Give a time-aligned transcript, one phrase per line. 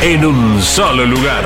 [0.00, 1.44] en un solo lugar.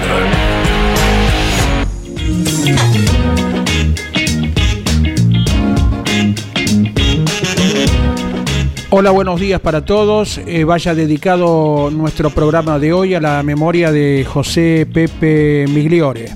[8.91, 10.39] Hola, buenos días para todos.
[10.47, 16.27] Eh, vaya dedicado nuestro programa de hoy a la memoria de José Pepe Migliore,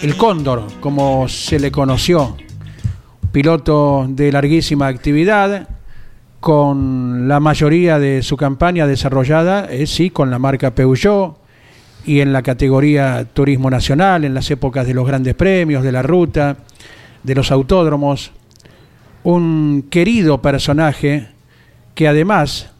[0.00, 2.38] el Cóndor, como se le conoció,
[3.32, 5.73] piloto de larguísima actividad,
[6.44, 11.38] con la mayoría de su campaña desarrollada, eh, sí, con la marca Peugeot
[12.04, 16.02] y en la categoría Turismo Nacional, en las épocas de los grandes premios, de la
[16.02, 16.58] ruta,
[17.22, 18.30] de los autódromos.
[19.22, 21.28] Un querido personaje
[21.94, 22.72] que además,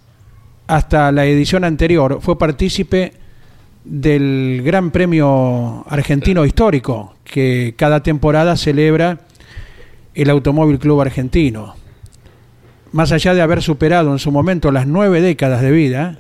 [0.67, 3.15] hasta la edición anterior, fue partícipe
[3.83, 9.21] del Gran Premio Argentino Histórico, que cada temporada celebra
[10.15, 11.83] el Automóvil Club Argentino.
[12.95, 16.19] Más allá de haber superado en su momento las nueve décadas de vida,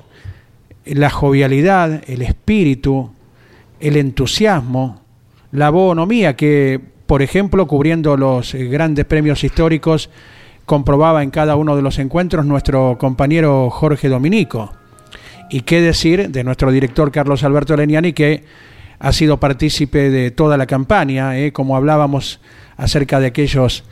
[0.84, 3.12] la jovialidad, el espíritu,
[3.78, 5.00] el entusiasmo,
[5.52, 10.10] la bonomía que, por ejemplo, cubriendo los grandes premios históricos,
[10.66, 14.72] comprobaba en cada uno de los encuentros nuestro compañero Jorge Dominico.
[15.50, 18.42] Y qué decir de nuestro director Carlos Alberto Leniani, que
[18.98, 21.52] ha sido partícipe de toda la campaña, ¿eh?
[21.52, 22.40] como hablábamos
[22.76, 23.84] acerca de aquellos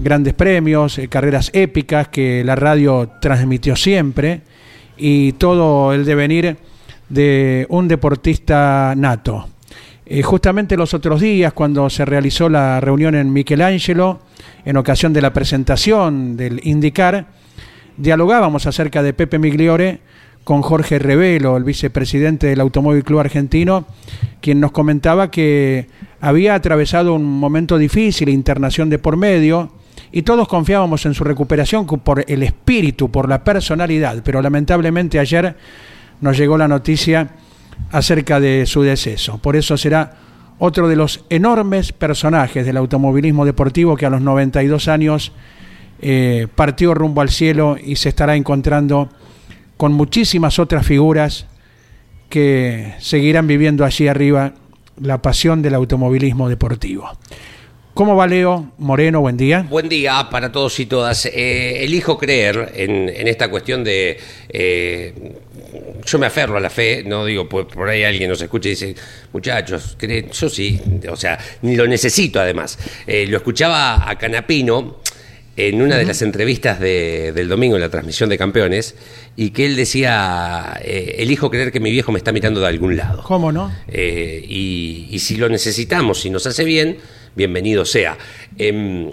[0.00, 4.42] grandes premios, eh, carreras épicas que la radio transmitió siempre,
[4.96, 6.56] y todo el devenir
[7.08, 9.48] de un deportista nato.
[10.04, 14.20] Eh, justamente los otros días, cuando se realizó la reunión en Michelangelo,
[14.64, 17.26] en ocasión de la presentación del IndyCar,
[17.96, 20.00] dialogábamos acerca de Pepe Migliore
[20.44, 23.84] con Jorge Revelo, el vicepresidente del Automóvil Club Argentino,
[24.40, 25.88] quien nos comentaba que
[26.20, 29.70] había atravesado un momento difícil, internación de por medio,
[30.12, 35.56] y todos confiábamos en su recuperación por el espíritu, por la personalidad, pero lamentablemente ayer
[36.20, 37.28] nos llegó la noticia
[37.92, 39.38] acerca de su deceso.
[39.38, 40.12] Por eso será
[40.58, 45.32] otro de los enormes personajes del automovilismo deportivo que a los 92 años
[46.00, 49.08] eh, partió rumbo al cielo y se estará encontrando
[49.76, 51.46] con muchísimas otras figuras
[52.28, 54.52] que seguirán viviendo allí arriba
[55.00, 57.08] la pasión del automovilismo deportivo.
[57.98, 59.20] ¿Cómo va Leo Moreno?
[59.20, 59.66] Buen día.
[59.68, 61.26] Buen día para todos y todas.
[61.26, 64.16] Eh, elijo creer en, esta cuestión de...
[64.48, 65.12] Eh,
[66.06, 68.70] yo me aferro a la fe, no digo, por, por ahí alguien nos escucha y
[68.70, 68.94] dice,
[69.32, 69.96] muchachos,
[70.32, 72.78] yo sí, o sea, ni lo necesito además.
[73.04, 75.00] Eh, lo escuchaba a Canapino
[75.56, 78.94] en una de las entrevistas del domingo en la transmisión de campeones
[79.34, 83.24] y que él decía, elijo creer que mi viejo me está mirando de algún lado.
[83.24, 83.72] ¿Cómo no?
[83.92, 86.98] y, y si lo necesitamos, si nos hace bien
[87.34, 88.16] bienvenido sea.
[88.56, 89.10] Em,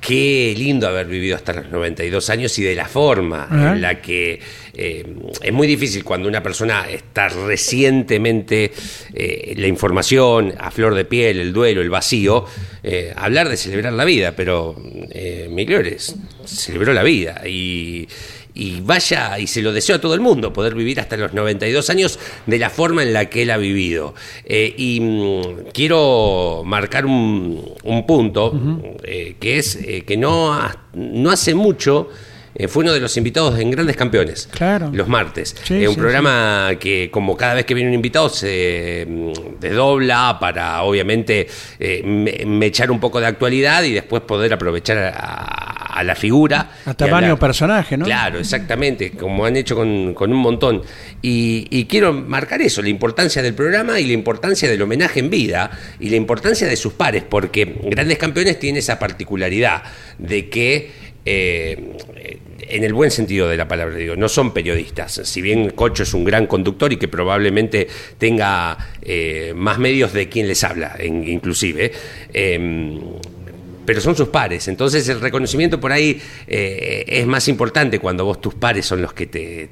[0.00, 4.38] qué lindo haber vivido hasta los 92 años y de la forma en la que
[4.74, 8.70] em, es muy difícil cuando una persona está recientemente
[9.14, 12.44] eh, la información a flor de piel, el duelo, el vacío,
[12.82, 14.76] eh, hablar de celebrar la vida, pero
[15.10, 15.96] eh, Miguel
[16.44, 18.06] celebró la vida y
[18.54, 21.90] y vaya, y se lo deseo a todo el mundo, poder vivir hasta los 92
[21.90, 24.14] años de la forma en la que él ha vivido.
[24.44, 27.74] Eh, y mm, quiero marcar un,
[28.06, 28.52] punto,
[29.02, 30.56] eh, que es eh, que no,
[30.94, 32.08] no hace mucho
[32.54, 34.48] eh, fue uno de los invitados en Grandes Campeones.
[34.52, 34.90] Claro.
[34.92, 35.56] Los martes.
[35.68, 40.82] Es un programa que, como cada vez que viene un invitado, se mm, desdobla para,
[40.82, 41.48] obviamente,
[41.80, 46.70] eh, me, echar un poco de actualidad y después poder aprovechar a, la figura.
[46.86, 48.04] A tamaño personaje, ¿no?
[48.04, 50.82] Claro, exactamente, como han hecho con, un montón.
[51.22, 55.30] Y, y, quiero marcar eso, la importancia del programa y la importancia del homenaje en
[55.30, 55.70] vida
[56.00, 59.82] y la importancia de sus pares, porque Grandes Campeones tiene esa particularidad
[60.18, 61.96] de que eh,
[62.68, 65.20] en el buen sentido de la palabra, digo, no son periodistas.
[65.24, 67.88] Si bien Cocho es un gran conductor y que probablemente
[68.18, 71.92] tenga eh, más medios de quien les habla, inclusive,
[72.32, 73.00] em,
[73.84, 74.68] pero son sus pares.
[74.68, 79.12] Entonces el reconocimiento por ahí eh, es más importante cuando vos tus pares son los
[79.12, 79.68] que te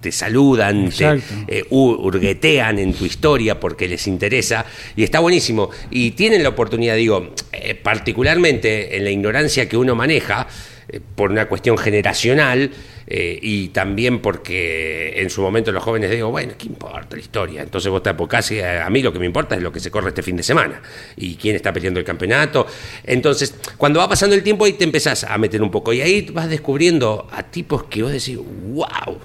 [0.00, 4.64] te saludan, te eh, urguetean en tu historia porque les interesa
[4.96, 5.70] y está buenísimo.
[5.90, 10.46] Y tienen la oportunidad, digo, eh, particularmente en la ignorancia que uno maneja,
[10.88, 12.70] eh, por una cuestión generacional
[13.10, 17.62] y también porque en su momento los jóvenes digo, bueno, ¿qué importa la historia?
[17.62, 19.90] Entonces vos te apocás y a mí lo que me importa es lo que se
[19.90, 20.82] corre este fin de semana
[21.16, 22.66] y quién está peleando el campeonato.
[23.04, 26.28] Entonces, cuando va pasando el tiempo ahí te empezás a meter un poco y ahí
[26.30, 29.18] vas descubriendo a tipos que vos decís, wow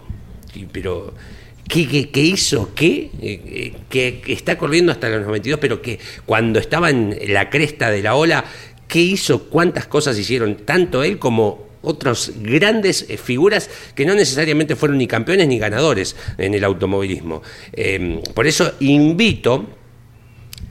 [0.72, 1.14] pero
[1.68, 2.74] ¿qué, qué, hizo?
[2.76, 3.10] ¿Qué?
[3.22, 8.16] Eh, está corriendo hasta los 92, pero que cuando estaba en la cresta de la
[8.16, 8.46] ola,
[8.94, 9.46] ¿qué hizo?
[9.46, 10.56] ¿Cuántas cosas hicieron?
[10.56, 16.16] Tanto él como otras grandes eh, figuras que no necesariamente fueron ni campeones ni ganadores
[16.38, 17.42] en el automovilismo.
[17.72, 19.66] Em, por eso invito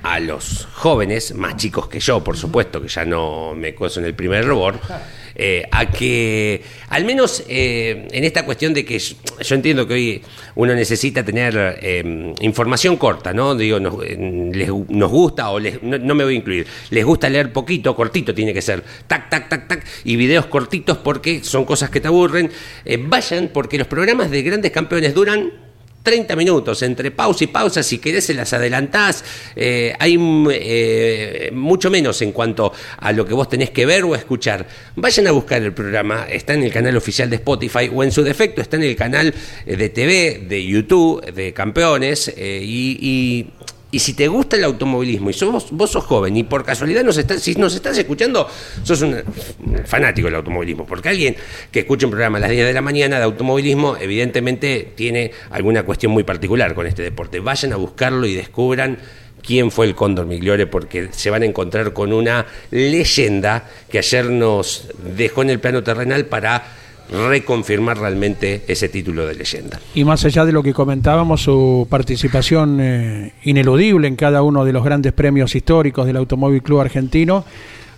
[0.02, 4.06] a los jóvenes, más chicos que yo, por supuesto, que ya no me coso en
[4.06, 4.80] el primer robot,
[5.34, 10.22] eh, a que, al menos eh, en esta cuestión de que yo, entiendo que hoy
[10.56, 13.54] uno necesita tener eh, información corta, ¿no?
[13.54, 13.94] Digo, nos,
[14.88, 18.62] nos gusta, o no, me voy a incluir, les gusta leer poquito, cortito tiene que
[18.62, 22.50] ser, tac, tac, tac, tac, y videos cortitos porque son cosas que te aburren.
[23.06, 25.71] vayan, porque los programas de grandes campeones duran
[26.02, 29.24] 30 minutos, entre pausa y pausa, si querés se las adelantás,
[29.56, 30.18] eh, hay
[30.50, 34.66] eh, mucho menos en cuanto a lo que vos tenés que ver o escuchar.
[34.96, 38.22] Vayan a buscar el programa, está en el canal oficial de Spotify o en su
[38.22, 39.34] defecto está en el canal
[39.66, 43.46] eh, de TV, de YouTube, de Campeones, y
[43.98, 47.42] si te gusta el automovilismo y sos, vos sos joven y por casualidad nos estás,
[47.42, 48.48] si nos estás escuchando,
[48.82, 49.22] sos un
[49.84, 50.86] fanático del automovilismo.
[50.86, 51.36] Porque alguien
[51.70, 55.82] que escucha un programa a las 10 de la mañana de automovilismo, evidentemente tiene alguna
[55.82, 57.40] cuestión muy particular con este deporte.
[57.40, 58.98] Vayan a buscarlo y descubran
[59.42, 64.26] quién fue el Cóndor Migliore, porque se van a encontrar con una leyenda que ayer
[64.26, 66.81] nos dejó en el plano terrenal para
[67.12, 69.80] reconfirmar realmente ese título de leyenda.
[69.94, 74.72] Y más allá de lo que comentábamos, su participación eh, ineludible en cada uno de
[74.72, 77.44] los grandes premios históricos del Automóvil Club Argentino.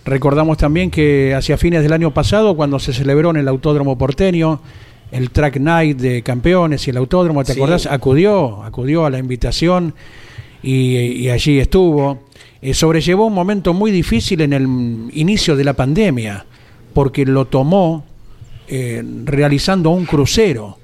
[0.03, 4.61] Recordamos también que hacia fines del año pasado, cuando se celebró en el Autódromo Porteño,
[5.11, 7.85] el Track Night de Campeones y el Autódromo, ¿te acordás?
[7.85, 9.93] Acudió, acudió a la invitación
[10.61, 12.19] y, allí estuvo.
[12.61, 14.63] Eh, sobrellevó un momento muy difícil en el
[15.13, 16.45] inicio de la pandemia,
[16.93, 18.03] porque lo tomó
[18.67, 20.77] eh, realizando un crucero.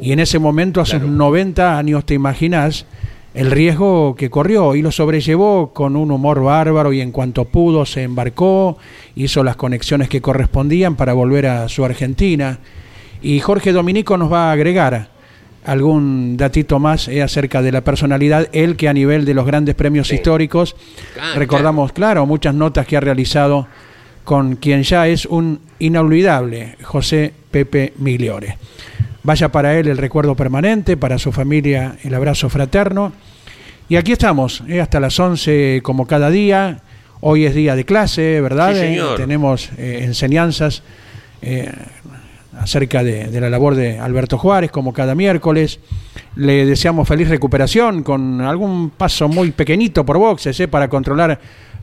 [0.00, 2.86] Y en ese momento, hace 90 años, te imaginas
[3.34, 7.84] el riesgo que corrió y lo sobrellevó con un humor bárbaro y en cuanto pudo
[7.84, 8.78] se embarcó,
[9.16, 12.58] hizo las conexiones que correspondían para volver a su Argentina.
[13.22, 15.08] Y Jorge Dominico nos va a agregar
[15.64, 19.74] algún datito más eh, acerca de la personalidad, él que a nivel de los grandes
[19.74, 20.76] premios históricos,
[21.34, 23.66] recordamos, claro, muchas notas que ha realizado
[24.24, 28.56] con quien ya es un inolvidable José Pepe Migliore.
[29.22, 33.12] Vaya para él el recuerdo permanente, para su familia el abrazo fraterno.
[33.88, 36.80] Y aquí estamos, eh, hasta las 11 como cada día.
[37.20, 38.76] Hoy es día de clase, ¿verdad?
[38.76, 40.82] Eh, tenemos eh, enseñanzas
[42.58, 45.80] acerca de, la labor de Alberto Juárez, como cada miércoles.
[46.36, 51.38] Le deseamos feliz recuperación con algún paso muy pequeñito por boxes para controlar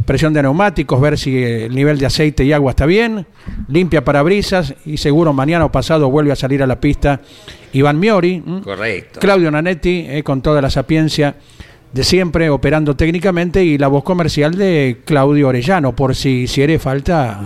[0.05, 3.25] presión de neumáticos, ver si el nivel de aceite y agua está bien,
[3.67, 7.21] limpia parabrisas y seguro mañana o pasado vuelve a salir a la pista
[7.73, 8.43] Iván Miori.
[8.63, 9.19] Correcto.
[9.19, 11.35] Claudio Nanetti, eh, con toda la sapiencia
[11.93, 17.41] de siempre, operando técnicamente, y la voz comercial de Claudio Orellano, por si hiciere falta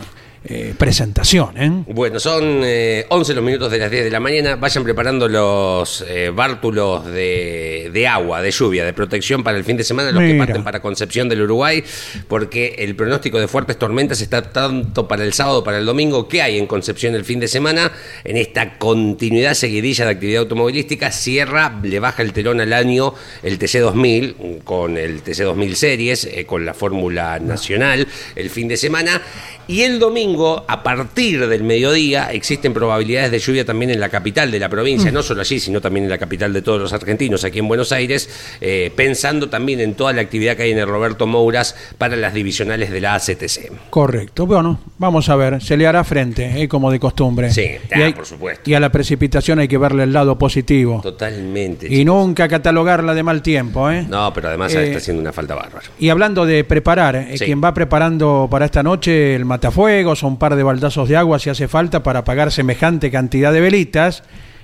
[0.47, 1.57] eh, presentación.
[1.57, 1.71] ¿eh?
[1.87, 4.55] Bueno, son 11 eh, los minutos de las 10 de la mañana.
[4.57, 10.11] Vayan preparando los bártulos de, agua, de lluvia, de protección para el fin de semana,
[10.11, 11.83] los que parten para Concepción del Uruguay,
[12.27, 16.43] porque el pronóstico de fuertes tormentas está tanto para el sábado, para el domingo, que
[16.43, 17.91] hay en Concepción el fin de semana.
[18.23, 23.57] En esta continuidad seguidilla de actividad automovilística, cierra, le baja el telón al año el
[23.57, 29.21] TC2000 con el TC2000 Series, con la Fórmula Nacional el fin de semana.
[29.67, 30.34] Y el domingo,
[30.67, 35.11] a partir del mediodía, existen probabilidades de lluvia también en la capital de la provincia,
[35.11, 35.13] mm.
[35.13, 37.91] no solo allí, sino también en la capital de todos los argentinos, aquí en Buenos
[37.91, 38.29] Aires,
[38.61, 42.33] eh, pensando también en toda la actividad que hay en el Roberto Mouras para las
[42.33, 43.71] divisionales de la ACTC.
[43.89, 47.51] Correcto, bueno, vamos a ver, se le hará frente, eh, como de costumbre.
[47.51, 48.69] Sí, y por supuesto.
[48.69, 50.99] Y a la precipitación hay que verle el lado positivo.
[51.01, 51.87] Totalmente.
[51.93, 53.89] Y nunca catalogarla de mal tiempo.
[53.89, 54.05] ¿eh?
[54.07, 55.85] No, pero además está haciendo una falta bárbara.
[55.99, 60.63] Y hablando de preparar, quien va preparando para esta noche el matafuegos un par de
[60.63, 64.23] baldazos de agua si hace falta para pagar semejante cantidad de velitas,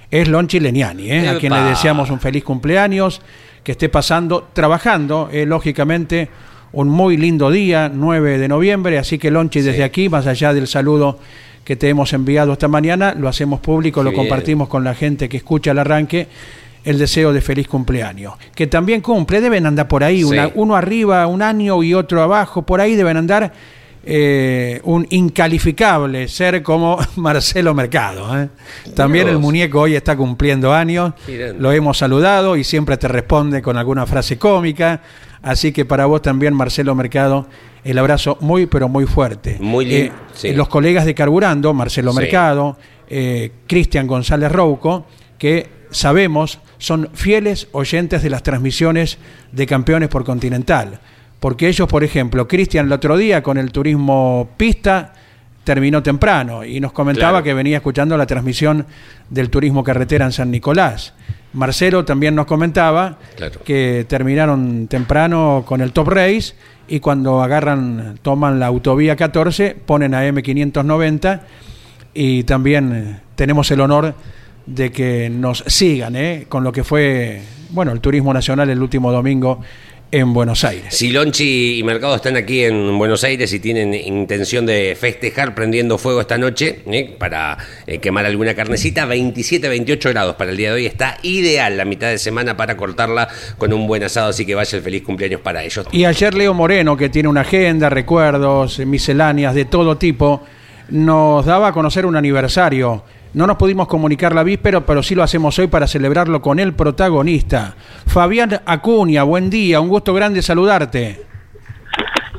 [0.10, 1.30] es Lonchi Leniani, ¿eh?
[1.30, 3.22] a quien le deseamos un feliz cumpleaños,
[3.64, 6.30] que esté pasando, trabajando, eh, lógicamente,
[6.74, 10.68] un muy lindo día, 9 de noviembre, así que Lonchi desde aquí, más allá del
[10.68, 11.20] saludo
[11.64, 15.38] que te hemos enviado esta mañana, lo hacemos público, lo compartimos con la gente que
[15.38, 16.28] escucha el arranque,
[16.84, 18.34] el deseo de feliz cumpleaños.
[18.56, 22.82] Que también cumple, deben andar por ahí, uno arriba un año y otro abajo, por
[22.82, 23.54] ahí deben andar
[24.04, 28.42] eh, un incalificable ser como Marcelo Mercado.
[28.42, 28.50] ¿eh?
[28.96, 31.14] También el muñeco hoy está cumpliendo años,
[31.58, 35.02] lo hemos saludado y siempre te responde con alguna frase cómica.
[35.44, 37.48] Así que para vos también, Marcelo Mercado,
[37.84, 39.58] el abrazo muy, pero muy fuerte.
[39.60, 40.12] Muy eh,
[40.54, 42.78] Los colegas de Carburando, Marcelo Mercado,
[43.68, 45.06] Cristian González Rouco,
[45.38, 49.18] que sabemos son fieles oyentes de las transmisiones
[49.52, 51.00] de campeones por Continental
[51.42, 55.12] porque ellos, por ejemplo, Cristian el otro día con el turismo pista
[55.64, 58.86] terminó temprano y nos comentaba que venía escuchando la transmisión
[59.28, 61.16] del turismo carretera en San Nicolás.
[61.54, 63.18] Marcelo también nos comentaba
[63.66, 66.54] que terminaron temprano con el Top Race
[66.88, 71.42] y cuando agarran, toman la autovía 14, ponen a M590
[72.14, 74.14] y también eh, tenemos el honor
[74.68, 76.46] de que nos sigan ¿eh?
[76.48, 79.60] con lo que fue, bueno, el turismo nacional el último domingo
[80.12, 80.94] en Buenos Aires.
[80.94, 85.98] Si Lonchi y Mercado están aquí en Buenos Aires y tienen intención de festejar prendiendo
[85.98, 87.16] fuego esta noche ¿eh?
[87.18, 90.86] para eh, quemar alguna carnecita, 27, 28 grados para el día de hoy.
[90.86, 94.78] Está ideal la mitad de semana para cortarla con un buen asado, así que vaya
[94.78, 95.88] el feliz cumpleaños para ellos.
[95.92, 100.44] Y ayer Leo Moreno, que tiene una agenda, recuerdos, misceláneas de todo tipo,
[100.90, 103.04] nos daba a conocer un aniversario
[103.34, 106.74] no nos pudimos comunicar la víspera, pero sí lo hacemos hoy para celebrarlo con el
[106.74, 107.76] protagonista.
[108.08, 111.22] Fabián Acuña, buen día, un gusto grande saludarte.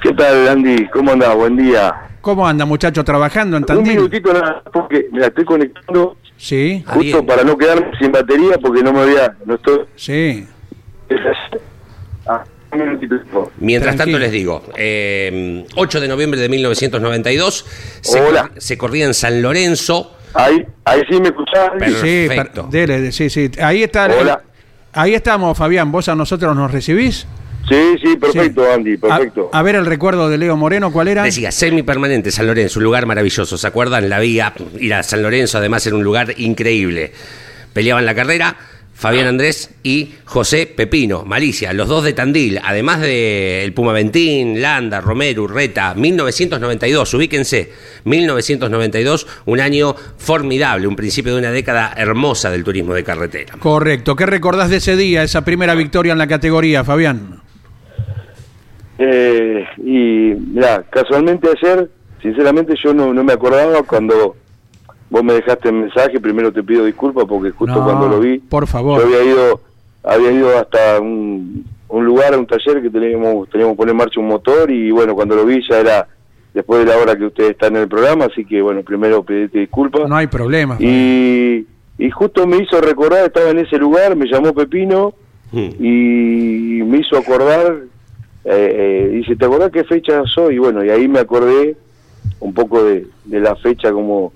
[0.02, 0.88] ¿Qué tal, Andy?
[0.88, 1.32] ¿Cómo anda?
[1.34, 1.94] Buen día.
[2.20, 3.92] ¿Cómo anda, muchacho, trabajando en Tandil?
[3.92, 6.16] Un minutito nada, porque me la estoy conectando.
[6.36, 6.84] Sí.
[6.86, 9.36] Justo para no quedarme sin batería, porque no me había...
[9.46, 9.80] No estoy...
[9.96, 10.46] Sí.
[12.26, 13.50] Ah, un minutito.
[13.58, 17.66] Mientras tanto les digo, 8 eh, de noviembre de 1992
[18.00, 18.20] se,
[18.58, 21.70] se corría en San Lorenzo Ahí, ahí sí me escuchás.
[22.00, 22.28] Sí,
[22.70, 23.50] dele, sí, sí.
[23.60, 24.06] Ahí está.
[24.06, 24.42] Hola.
[24.92, 25.90] ahí estamos, Fabián.
[25.92, 27.26] ¿Vos a nosotros nos recibís?
[27.68, 29.50] Sí, sí, perfecto, Andy, perfecto.
[29.52, 31.22] A, ver el recuerdo de Leo Moreno, ¿cuál era?
[31.22, 33.56] Decía, semi-permanente, San Lorenzo, un lugar maravilloso.
[33.56, 34.08] ¿Se acuerdan?
[34.08, 37.12] La vía, ir a San Lorenzo, además, era un lugar increíble.
[37.72, 38.56] Peleaban la carrera,
[39.02, 44.62] Fabián Andrés y José Pepino, Malicia, los dos de Tandil, además de el Puma Ventín,
[44.62, 47.72] Landa, Romero, Urreta, 1992, ubíquense,
[48.04, 53.54] 1992, un año formidable, un principio de una década hermosa del turismo de carretera.
[53.58, 57.40] Correcto, ¿qué recordás de ese día, esa primera victoria en la categoría, Fabián?
[58.98, 61.90] Eh, y mira, casualmente ayer,
[62.22, 64.36] sinceramente yo no, no me acordaba cuando
[65.12, 68.66] vos me dejaste el mensaje, primero te pido disculpas porque justo cuando lo vi, por
[68.66, 68.98] favor.
[68.98, 69.60] yo había ido,
[70.02, 74.20] había ido hasta un, lugar, a un taller que teníamos, teníamos que poner en marcha
[74.20, 76.08] un motor y bueno, cuando lo vi ya era
[76.54, 79.58] después de la hora que ustedes están en el programa, así que bueno, primero pediste
[79.58, 80.08] disculpas.
[80.08, 80.78] No hay problema.
[80.80, 81.66] Y,
[81.98, 85.12] y justo me hizo recordar, estaba en ese lugar, me llamó Pepino
[85.52, 87.82] y me hizo acordar,
[88.46, 90.54] eh, eh, dice, ¿te acordás qué fecha soy?
[90.54, 91.76] Y bueno, y ahí me acordé
[92.40, 94.32] un poco de, de la fecha como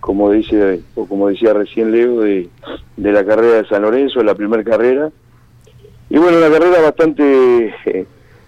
[0.00, 2.48] como dice o como decía recién Leo de,
[2.96, 5.10] de la carrera de San Lorenzo, la primera carrera.
[6.08, 8.06] Y bueno, una carrera bastante eh,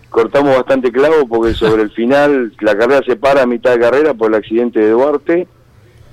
[0.08, 4.14] cortamos bastante clavo porque sobre el final la carrera se para a mitad de carrera
[4.14, 5.46] por el accidente de Duarte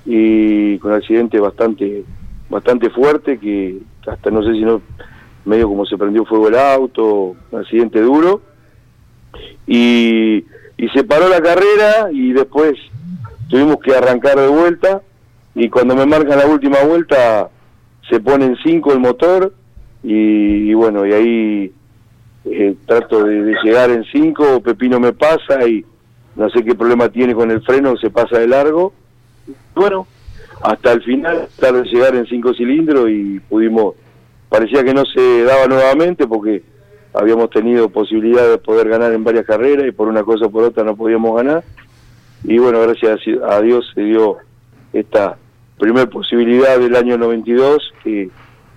[0.04, 2.04] y con un accidente bastante
[2.48, 4.82] bastante fuerte que hasta no sé si no
[5.44, 8.42] medio como se prendió fuego el auto, un accidente duro.
[9.66, 10.44] Y,
[10.76, 12.74] y se paró la carrera y después
[13.48, 15.02] tuvimos que arrancar de vuelta
[15.54, 17.50] y cuando me marcan la última vuelta
[18.08, 19.54] se pone en 5 el motor
[20.02, 21.72] y, bueno, y ahí
[22.46, 25.84] eh, trato de, llegar en 5, Pepino me pasa y
[26.36, 28.92] no sé qué problema tiene con el freno, se pasa de largo.
[29.74, 30.06] Bueno,
[30.62, 33.94] hasta el final, tratar de llegar en 5 cilindros y pudimos,
[34.48, 36.62] parecía que no se daba nuevamente porque
[37.12, 40.64] habíamos tenido posibilidad de poder ganar en varias carreras y por una cosa o por
[40.64, 41.62] otra no podíamos ganar.
[42.44, 44.38] Y bueno, gracias a Dios se dio
[44.92, 45.36] esta
[45.78, 48.30] primera posibilidad del año 92 que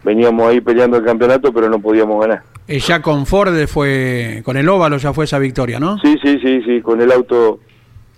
[0.03, 2.43] veníamos ahí peleando el campeonato pero no podíamos ganar.
[2.67, 5.98] Y ya con Ford fue, con el óvalo ya fue esa victoria, ¿no?
[6.00, 7.60] Sí, sí, sí, sí, con el auto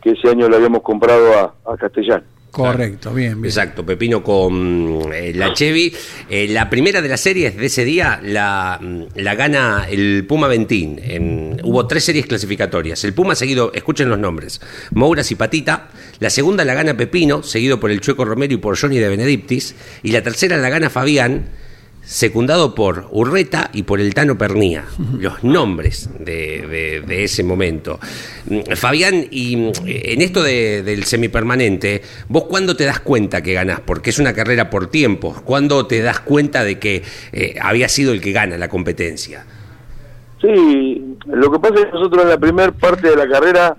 [0.01, 2.23] que ese año le habíamos comprado a, a Castellán.
[2.55, 3.45] Correcto, bien, bien.
[3.45, 5.93] Exacto, Pepino con eh, la Chevy.
[6.29, 10.47] Eh, la primera de las series de ese día la, mm, la gana el Puma
[10.47, 10.99] Ventín.
[11.03, 13.03] En, hubo tres series clasificatorias.
[13.03, 15.89] El Puma seguido, escuchen los nombres, Mouras y Patita.
[16.19, 19.75] La segunda la gana Pepino, seguido por el Chueco Romero y por Johnny de Benedictis.
[20.01, 21.45] Y la tercera la gana Fabián
[22.05, 24.85] secundado por Urreta y por el Tano Pernía,
[25.19, 27.99] los nombres de, ese momento.
[28.49, 33.81] Mm, Fabián, y mm, en esto del semipermanente, ¿vos cuándo te das cuenta que ganás?
[33.81, 35.41] Porque es una carrera por tiempos.
[35.41, 39.45] ¿Cuándo te das cuenta de que eh, había sido el que gana la competencia?
[40.41, 43.75] Sí, lo que pasa es que nosotros en la primera parte de la carrera,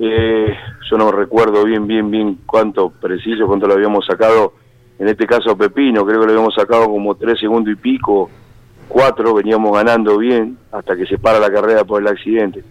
[0.00, 0.46] eh,
[0.90, 4.54] yo no recuerdo bien, bien, bien cuánto preciso, cuánto lo habíamos sacado
[4.98, 8.30] en este caso Pepino, creo que lo habíamos sacado como tres segundos y pico,
[8.88, 12.62] cuatro, veníamos ganando bien hasta que se para la carrera por el accidente.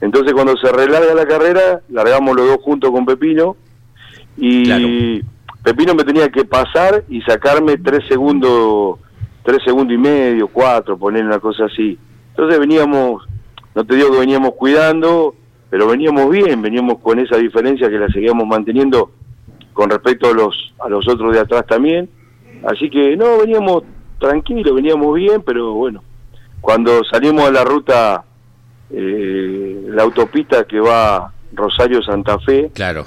[0.00, 3.56] Entonces cuando se relarga la carrera, largamos los dos juntos con Pepino
[4.36, 5.22] y
[5.62, 8.98] Pepino me tenía que pasar y sacarme tres segundos,
[9.44, 11.96] tres segundos y medio, cuatro, poner una cosa así.
[12.30, 13.24] Entonces veníamos,
[13.74, 15.34] no te digo que veníamos cuidando,
[15.70, 19.12] pero veníamos bien, veníamos con esa diferencia que la seguíamos manteniendo
[19.72, 22.08] con respecto a los, a los otros de atrás también.
[22.64, 23.84] Así que no, veníamos
[24.18, 26.02] tranquilos, veníamos bien, pero bueno,
[26.60, 28.24] cuando salimos a la ruta,
[28.90, 33.06] eh, la autopista que va Rosario-Santa Fe, claro.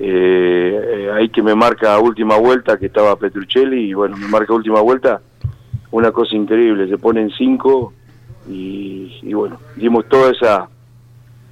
[0.00, 4.80] Eh, ahí que me marca última vuelta, que estaba Petruccelli, y bueno, me marca última
[4.80, 5.20] vuelta,
[5.90, 7.92] una cosa increíble, se ponen cinco
[8.48, 10.68] y, y bueno, dimos toda esa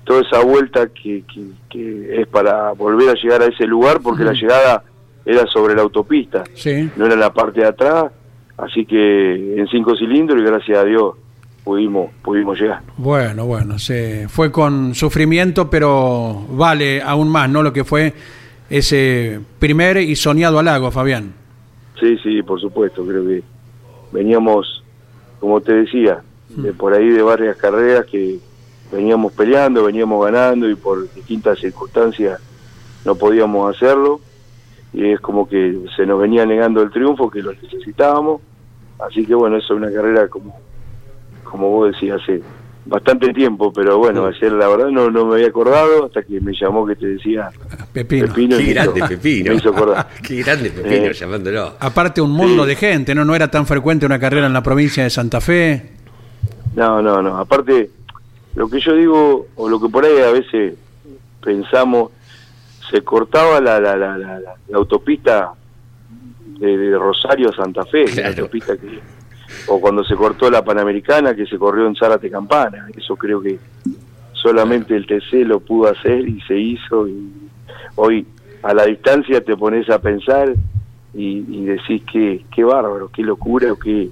[0.06, 1.24] toda esa vuelta que,
[1.68, 4.82] que, es para volver a llegar a ese lugar, porque la llegada
[5.24, 6.44] era sobre la autopista,
[6.96, 8.12] no era la parte de atrás,
[8.56, 11.16] así que en cinco cilindros y gracias a Dios
[11.64, 12.82] pudimos, pudimos llegar.
[12.96, 17.64] Bueno, bueno, se fue con sufrimiento, pero vale aún más, ¿no?
[17.64, 18.14] Lo que fue
[18.70, 21.32] ese primer y soñado halago, Fabián.
[21.98, 23.42] Sí, sí, por supuesto, creo que
[24.12, 24.84] veníamos,
[25.40, 28.38] como te decía, de por ahí de varias carreras que
[28.90, 32.40] veníamos peleando, veníamos ganando y por distintas circunstancias
[33.04, 34.20] no podíamos hacerlo.
[34.92, 38.40] Y es como que se nos venía negando el triunfo que lo necesitábamos.
[38.98, 40.58] Así que bueno eso es una carrera como
[41.44, 42.42] como vos decías hace
[42.84, 46.52] bastante tiempo pero bueno ayer la verdad no, no me había acordado hasta que me
[46.52, 47.50] llamó que te decía
[47.92, 49.50] Pepino, Pepino qué grande Pepino.
[49.50, 50.08] me hizo acordar.
[50.22, 51.74] Qué grande Pepino eh, llamándolo.
[51.78, 55.02] Aparte un mundo de gente no no era tan frecuente una carrera en la provincia
[55.02, 55.92] de Santa Fe.
[56.74, 57.38] No no no.
[57.38, 57.90] Aparte
[58.56, 60.74] lo que yo digo, o lo que por ahí a veces
[61.42, 62.10] pensamos,
[62.90, 65.52] se cortaba la, la, la, la, autopista
[66.58, 68.98] de, Rosario a Santa Fe, la autopista que,
[69.68, 73.58] o cuando se cortó la Panamericana que se corrió en Zárate Campana, eso creo que
[74.32, 77.30] solamente el TC lo pudo hacer y se hizo y
[77.96, 78.26] hoy
[78.62, 80.54] a la distancia te pones a pensar
[81.12, 84.08] y, y decís que qué bárbaro, qué locura, qué,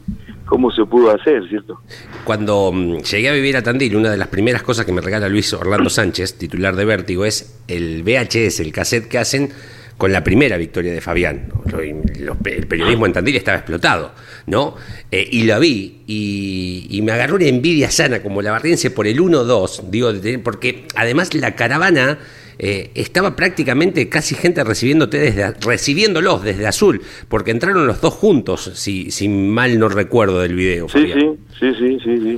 [0.47, 1.81] cómo se pudo hacer, ¿cierto?
[2.25, 5.29] Cuando mm, llegué a vivir a Tandil, una de las primeras cosas que me regala
[5.29, 9.51] Luis Orlando Sánchez, titular de Vértigo, es el VHS, el cassette que hacen
[9.97, 11.53] con la primera victoria de Fabián.
[11.73, 14.13] el periodismo en Tandil estaba explotado,
[14.47, 14.77] ¿no?
[15.11, 19.21] Eh, y lo vi y, me agarró una envidia sana como la barriense por el
[19.21, 20.11] 1-2, digo,
[20.43, 22.19] porque además la caravana
[22.59, 28.71] eh, estaba prácticamente casi gente recibiéndote desde, recibiéndolos desde Azul, porque entraron los dos juntos,
[28.75, 30.89] si, si mal no recuerdo del video.
[30.89, 32.37] Sí, sí, sí, sí, sí, sí.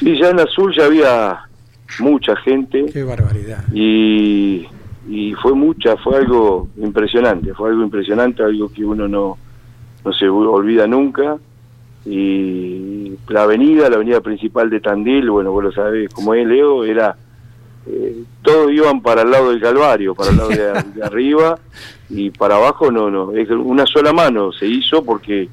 [0.00, 1.38] sí, ya en Azul ya había
[1.98, 2.86] mucha gente.
[2.92, 3.64] Qué barbaridad.
[3.72, 4.66] Y,
[5.08, 9.38] y fue mucha, fue algo impresionante, fue algo impresionante, algo que uno no,
[10.04, 11.36] no se olvida nunca.
[12.06, 16.84] Y la avenida, la avenida principal de Tandil, bueno, vos lo sabés, como es Leo,
[16.84, 17.16] era
[17.92, 21.58] eh, todos iban para el lado del Calvario, para el lado de, arriba
[22.08, 25.48] y para abajo no, no, es una sola mano se hizo porque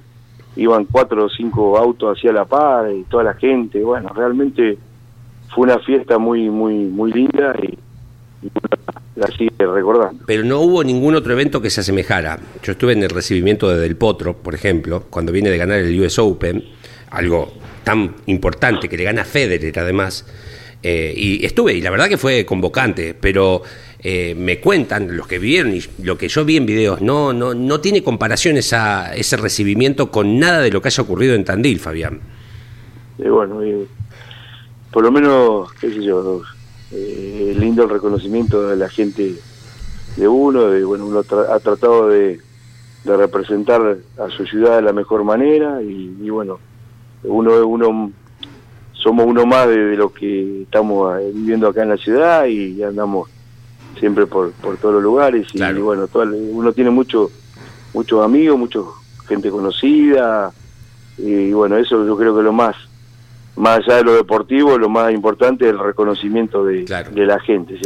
[0.56, 4.78] iban cuatro o cinco autos hacia la par y toda la gente, bueno, realmente
[5.54, 7.78] fue una fiesta muy, muy, muy linda y,
[9.16, 10.26] la sigue recordando.
[10.28, 12.40] Pero no hubo ningún otro evento que se asemejara.
[12.62, 16.00] Yo estuve en el recibimiento de Del Potro, por ejemplo, cuando viene de ganar el
[16.00, 16.64] US Open,
[17.10, 17.52] algo
[17.84, 20.24] tan importante que le gana Federer además
[20.84, 23.64] eh, y estuve, y la verdad que fue convocante, pero
[24.00, 27.54] eh, me cuentan los que vieron y lo que yo vi en videos, no, no,
[27.54, 31.80] no tiene comparación esa, ese recibimiento con nada de lo que haya ocurrido en Tandil,
[31.80, 32.20] Fabián.
[33.18, 33.60] Y bueno,
[34.92, 36.44] por lo menos, qué sé yo,
[36.92, 39.36] eh, lindo el reconocimiento de la gente
[40.16, 42.40] de uno, de, bueno, uno ha tratado de,
[43.04, 46.60] representar a su ciudad de la mejor manera y, y bueno,
[47.24, 48.12] uno, uno
[49.08, 53.30] somos uno más de, lo que estamos eh, viviendo acá en la ciudad y andamos
[53.98, 55.48] siempre por, por todos los lugares.
[55.54, 56.10] Y, bueno,
[56.52, 57.32] uno tiene mucho
[57.94, 58.80] muchos amigos, mucha
[59.26, 60.52] gente conocida.
[61.18, 62.76] Y bueno, eso yo creo que lo más
[63.56, 67.80] más allá de lo deportivo, lo más importante es el reconocimiento de, de la gente.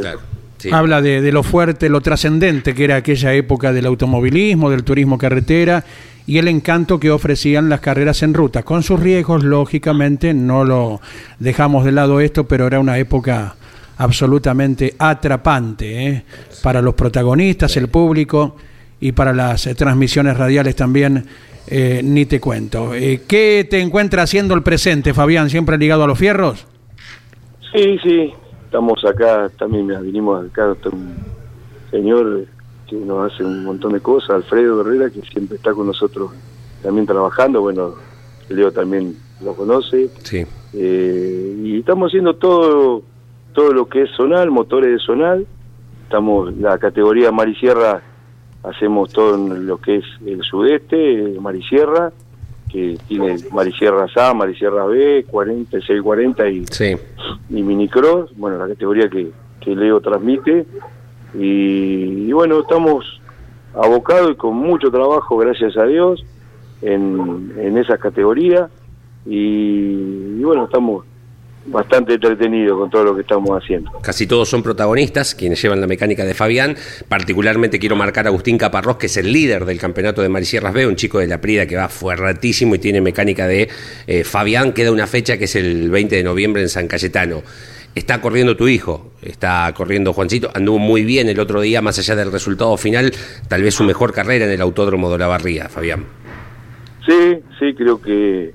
[0.71, 5.19] Habla de, de, lo fuerte, lo trascendente que era aquella época del automovilismo, del turismo
[5.19, 5.85] carretera
[6.27, 11.01] y el encanto que ofrecían las carreras en ruta, con sus riesgos, lógicamente, no lo
[11.39, 13.55] dejamos de lado esto, pero era una época
[13.97, 16.23] absolutamente atrapante ¿eh?
[16.63, 18.55] para los protagonistas, el público
[18.99, 21.25] y para las eh, transmisiones radiales también,
[21.67, 22.91] eh, ni te cuento.
[22.91, 25.49] ¿Qué te encuentra haciendo el presente, Fabián?
[25.49, 26.65] ¿Siempre ligado a los fierros?
[27.73, 28.33] Sí, sí,
[28.65, 31.15] estamos acá, también vinimos acá, un
[31.89, 32.45] señor
[32.97, 36.31] que nos hace un montón de cosas, Alfredo Herrera, que siempre está con nosotros
[36.83, 37.95] también trabajando, bueno,
[38.49, 40.09] Leo también lo conoce.
[40.23, 40.45] Sí.
[40.73, 43.03] y estamos haciendo todo
[43.53, 45.45] todo lo que es zonal, motores de zonal.
[46.03, 48.01] Estamos, la categoría Marisierra,
[48.63, 52.11] hacemos todo en lo que es el sudeste, Marisierra,
[52.69, 56.95] que tiene Marisierras A, Marisierra B, 40, 640 y, sí.
[57.49, 60.65] y Minicross, bueno, la categoría que, que Leo transmite.
[61.33, 63.21] Y, bueno, estamos
[63.73, 66.23] abocados y con mucho trabajo, gracias a Dios,
[66.81, 68.69] en, en esa categoría.
[69.25, 71.05] y bueno, estamos
[71.65, 73.91] bastante entretenido con todo lo que estamos haciendo.
[74.01, 76.75] Casi todos son protagonistas, quienes llevan la mecánica de Fabián.
[77.07, 80.87] Particularmente quiero marcar a Agustín Caparrós, que es el líder del campeonato de Marisierras B,
[80.87, 83.69] un chico de la Prida que va fuerratísimo y tiene mecánica de
[84.07, 84.73] eh, Fabián.
[84.73, 87.43] Queda una fecha que es el 20 de noviembre en San Cayetano.
[87.93, 92.15] Está corriendo tu hijo, está corriendo Juancito, anduvo muy bien el otro día, más allá
[92.15, 93.11] del resultado final,
[93.49, 96.05] tal vez su mejor carrera en el Autódromo de la Barría, Fabián.
[97.05, 98.53] Sí, sí, creo que,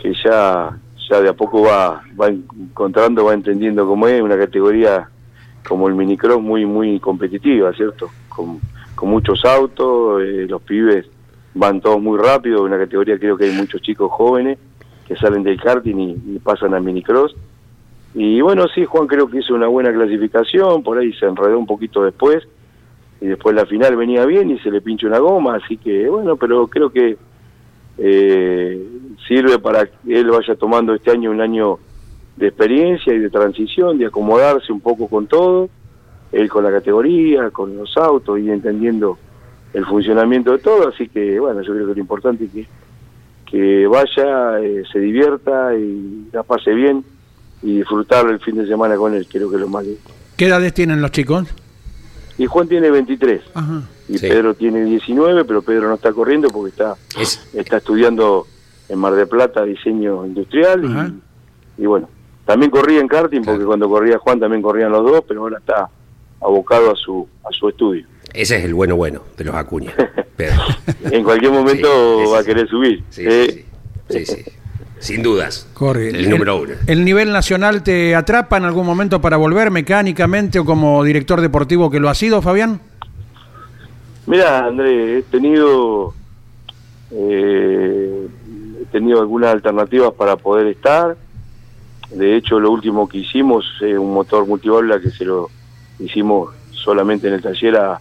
[0.00, 5.08] que ya ya de a poco va, va encontrando, va entendiendo cómo es, una categoría
[5.66, 8.10] como el minicross muy, muy competitiva, ¿cierto?
[8.28, 8.60] Con,
[8.94, 11.06] con muchos autos, eh, los pibes
[11.54, 14.58] van todos muy rápido, una categoría creo que hay muchos chicos jóvenes
[15.06, 17.34] que salen del karting y, pasan al minicross.
[18.14, 21.66] Y bueno, sí, Juan creo que hizo una buena clasificación, por ahí se enredó un
[21.66, 22.46] poquito después,
[23.20, 26.36] y después la final venía bien y se le pinchó una goma, así que bueno,
[26.36, 27.16] pero creo que
[27.98, 28.88] eh,
[29.26, 31.78] sirve para que él vaya tomando este año un año
[32.36, 35.68] de experiencia y de transición, de acomodarse un poco con todo,
[36.30, 39.18] él con la categoría, con los autos y entendiendo
[39.74, 42.66] el funcionamiento de todo, así que bueno, yo creo que lo importante es que,
[43.46, 47.04] que vaya, eh, se divierta y la pase bien
[47.62, 49.84] y disfrutar el fin de semana con él, creo que es lo más
[50.36, 51.48] ¿Qué edades tienen los chicos?
[52.38, 53.42] Y Juan tiene 23.
[54.08, 56.96] Y Pedro tiene 19, pero Pedro no está corriendo porque está,
[57.52, 58.46] está estudiando
[58.88, 61.20] en Mar de Plata diseño industrial.
[61.76, 62.08] Y, bueno,
[62.46, 65.90] también corría en karting porque cuando corría Juan también corrían los dos, pero ahora está
[66.40, 68.06] abocado a su, a su estudio.
[68.32, 69.92] Ese es el bueno bueno de los Acuña.
[71.10, 71.88] en cualquier momento
[72.30, 73.02] va a querer subir.
[73.10, 73.64] sí,
[74.08, 74.24] sí.
[74.24, 74.44] sí.
[75.00, 75.68] Sin dudas.
[75.74, 76.10] Corre.
[76.10, 76.74] El, número uno.
[76.86, 81.90] ¿El nivel nacional te atrapa en algún momento para volver mecánicamente o como director deportivo
[81.90, 82.80] que lo ha sido, Fabián?
[84.26, 86.14] Mira, André, he tenido
[87.10, 88.28] eh,
[88.80, 91.16] he tenido algunas alternativas para poder estar.
[92.10, 95.50] De hecho, lo último que hicimos es un motor multibóloga que se lo
[95.98, 98.00] hicimos solamente en el taller a,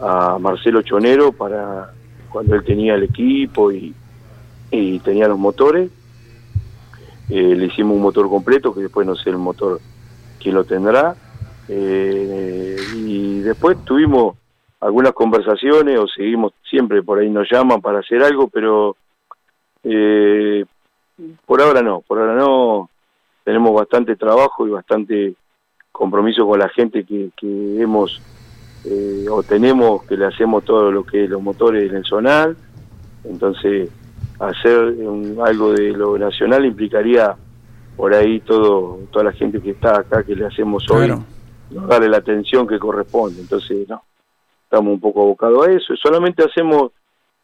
[0.00, 1.92] a Marcelo Chonero para
[2.30, 3.94] cuando él tenía el equipo y,
[4.70, 5.90] y tenía los motores
[7.28, 9.80] eh, le hicimos un motor completo, que después no sé el motor
[10.40, 11.16] quién lo tendrá.
[11.68, 14.36] Eh, y después tuvimos
[14.80, 18.96] algunas conversaciones o seguimos siempre por ahí nos llaman para hacer algo, pero
[19.82, 20.64] eh,
[21.44, 22.88] por ahora no, por ahora no.
[23.42, 25.34] Tenemos bastante trabajo y bastante
[25.92, 28.20] compromiso con la gente que, que hemos
[29.30, 32.56] o tenemos, que le hacemos todo lo que es los motores en el zonal.
[33.24, 33.90] Entonces,
[34.38, 34.94] hacer
[35.44, 37.34] algo de lo nacional implicaría
[37.96, 41.12] por ahí todo toda la gente que está acá que le hacemos hoy
[41.70, 43.40] darle la atención que corresponde.
[43.40, 44.02] Entonces no
[44.64, 45.94] estamos un poco abocados a eso.
[45.96, 46.92] Solamente hacemos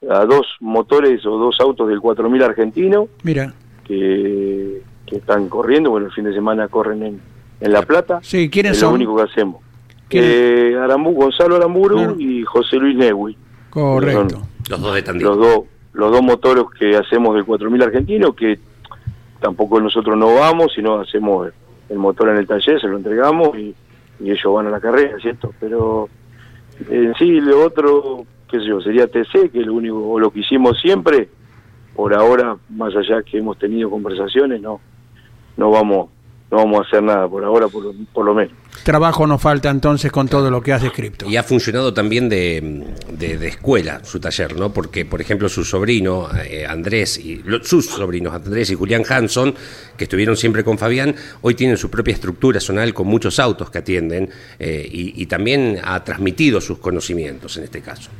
[0.09, 3.53] a dos motores o dos autos del 4000 argentino mira.
[3.85, 7.21] que, que están corriendo bueno el fin de semana corren en,
[7.59, 8.19] en La Plata.
[8.21, 9.61] Sí quiénes es son lo único que hacemos.
[10.09, 10.77] Eh,
[11.15, 13.35] Gonzalo Aramburu y José Luis Newi.
[13.69, 14.41] Correcto.
[14.69, 15.25] Los dos de Tandil.
[15.25, 15.59] los dos
[15.93, 18.59] los dos motores que hacemos del 4000 argentino, que
[19.39, 21.51] tampoco nosotros no vamos, sino hacemos
[21.89, 23.75] el motor en el taller, se lo entregamos y,
[24.23, 25.53] ellos van a la carrera, ¿cierto?
[25.59, 26.07] Pero
[26.89, 30.31] en sí, lo otro, qué sé yo, sería TC, que es lo único, o lo
[30.31, 31.27] que hicimos siempre,
[31.93, 34.79] por ahora, más allá que hemos tenido conversaciones, no
[35.57, 36.09] no vamos
[36.53, 38.53] no vamos a hacer nada por ahora, por, por lo menos.
[38.83, 41.27] Trabajo nos falta entonces con todo lo que has descrito.
[41.27, 44.71] Y ha funcionado también de, de, escuela su taller, ¿no?
[44.71, 49.55] Porque, por ejemplo, su sobrino eh, Andrés y sus sobrinos Andrés y Julián Hanson,
[49.97, 53.79] que estuvieron siempre con Fabián, hoy tienen su propia estructura zonal con muchos autos que
[53.79, 58.11] atienden eh, y, y también ha transmitido sus conocimientos en este caso.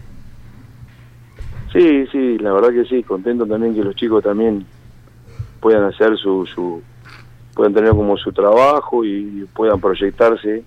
[1.71, 4.65] Sí, sí, la verdad que sí, contento también que los chicos también
[5.59, 6.81] puedan hacer su, su
[7.53, 10.63] puedan tener como su trabajo y puedan proyectarse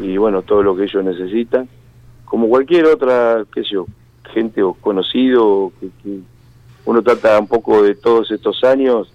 [0.00, 1.68] y bueno, todo lo que ellos necesitan,
[2.24, 3.86] como cualquier otra, qué sé yo,
[4.32, 6.20] gente o conocido, que,
[6.84, 9.12] uno trata un poco de todos estos años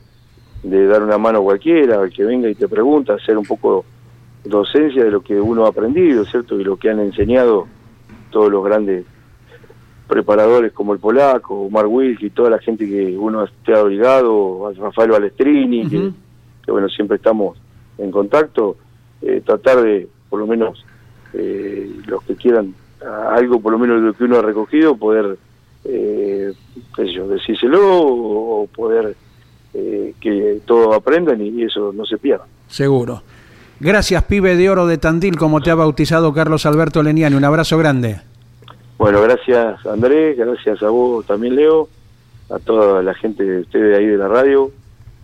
[0.61, 3.85] de dar una mano a cualquiera, al que venga y te pregunta, hacer un poco
[4.43, 6.59] docencia de lo que uno ha aprendido, ¿cierto?
[6.59, 7.67] Y lo que han enseñado
[8.29, 9.05] todos los grandes
[10.07, 15.11] preparadores como el polaco, Omar Wilk y toda la gente que uno ha obligado, Rafael
[15.11, 16.11] Balestrini, que
[16.65, 17.57] que bueno, siempre estamos
[17.97, 18.77] en contacto,
[19.21, 20.85] eh, tratar de, por lo menos,
[21.33, 22.73] eh, los que quieran
[23.31, 25.37] algo, por lo menos de lo que uno ha recogido, poder,
[25.83, 26.53] eh,
[26.95, 29.15] qué sé yo, decírselo o, poder
[29.73, 32.45] eh, que todos aprendan y, eso no se pierda.
[32.67, 33.21] Seguro.
[33.79, 37.35] Gracias, pibe de oro de Tandil, como te ha bautizado Carlos Alberto Leniani.
[37.35, 38.21] Un abrazo grande.
[38.97, 41.89] Bueno, gracias Andrés, gracias a vos también Leo,
[42.49, 44.71] a toda la gente de ustedes ahí de la radio,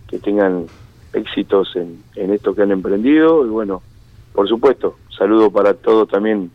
[0.08, 0.66] que tengan
[1.12, 3.82] éxitos en, en esto que han emprendido y bueno,
[4.32, 6.50] por supuesto, saludo para todos también,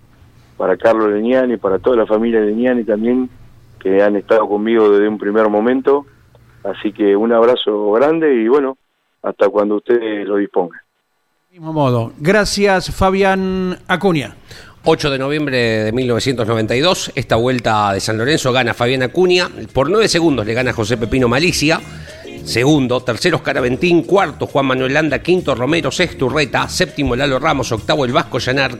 [0.58, 3.30] para Carlos Leñani, para toda la familia Leñani también,
[3.80, 6.06] que han estado conmigo desde un primer momento,
[6.64, 8.78] así que un abrazo grande y bueno,
[9.22, 10.80] hasta cuando ustedes lo dispongan.
[11.52, 12.12] Mismo modo.
[12.18, 14.36] Gracias, Fabián Acuña.
[14.88, 20.08] 8 de noviembre de 1992, esta vuelta de San Lorenzo gana Fabián Acuña, por 9
[20.08, 21.82] segundos le gana José Pepino Malicia,
[22.46, 27.72] Segundo, tercero Oscar Aventín, cuarto Juan Manuel Landa, quinto Romero, sexto Urreta, séptimo Lalo Ramos,
[27.72, 28.78] octavo el Vasco Llanar,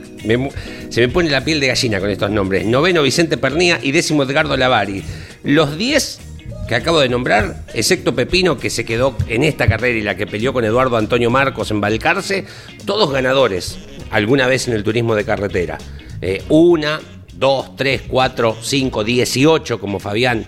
[0.88, 3.80] se me pone la piel de gallina con estos nombres, noveno Vicente Pernía.
[3.82, 5.02] Y décimo Edgardo Lavari.
[5.42, 6.20] Los diez
[6.68, 10.28] que acabo de nombrar, excepto Pepino, que se quedó en esta carrera y la que
[10.28, 12.44] peleó con Eduardo Antonio Marcos en Balcarce,
[12.84, 13.78] todos ganadores
[14.10, 15.78] alguna vez en el turismo de carretera.
[16.22, 17.00] Eh, una,
[17.34, 20.46] dos, tres, cuatro, cinco, dieciocho como Fabián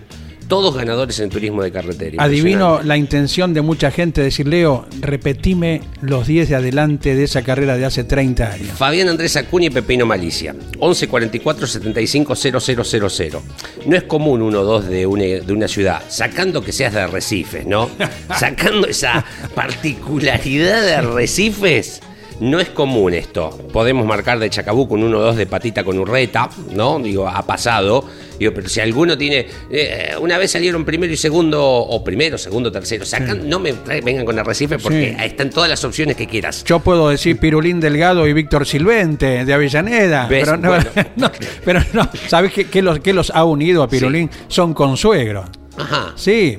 [0.48, 2.22] todos ganadores en turismo de carretera.
[2.22, 7.24] Adivino la intención de mucha gente de decir, Leo, repetime los 10 de adelante de
[7.24, 8.68] esa carrera de hace 30 años.
[8.76, 13.42] Fabián Andrés Acuña y Pepino Malicia, 11 44 75 000.
[13.86, 17.00] No es común uno o dos de una, de una ciudad, sacando que seas de
[17.00, 17.90] arrecifes, ¿no?
[18.38, 22.00] sacando esa particularidad de arrecifes
[22.40, 23.50] no es común esto.
[23.72, 26.98] Podemos marcar de Chacabuco un 1-2 de patita con urreta, ¿no?
[26.98, 28.04] Digo, ha pasado.
[28.38, 29.46] Digo, pero si alguno tiene.
[29.70, 33.04] Eh, una vez salieron primero y segundo, o primero, segundo, tercero.
[33.04, 33.72] Sacan, no me
[34.04, 36.64] vengan con Arrecife porque están todas las opciones que quieras.
[36.64, 40.26] Yo puedo decir Pirulín Delgado y Víctor Silvente de Avellaneda.
[40.28, 40.56] Pero
[41.16, 41.30] no,
[41.64, 44.30] pero no, ¿sabes qué, los, qué los ha unido a Pirulín?
[44.46, 45.48] Son consuegros.
[45.76, 46.12] Ajá.
[46.16, 46.58] Sí,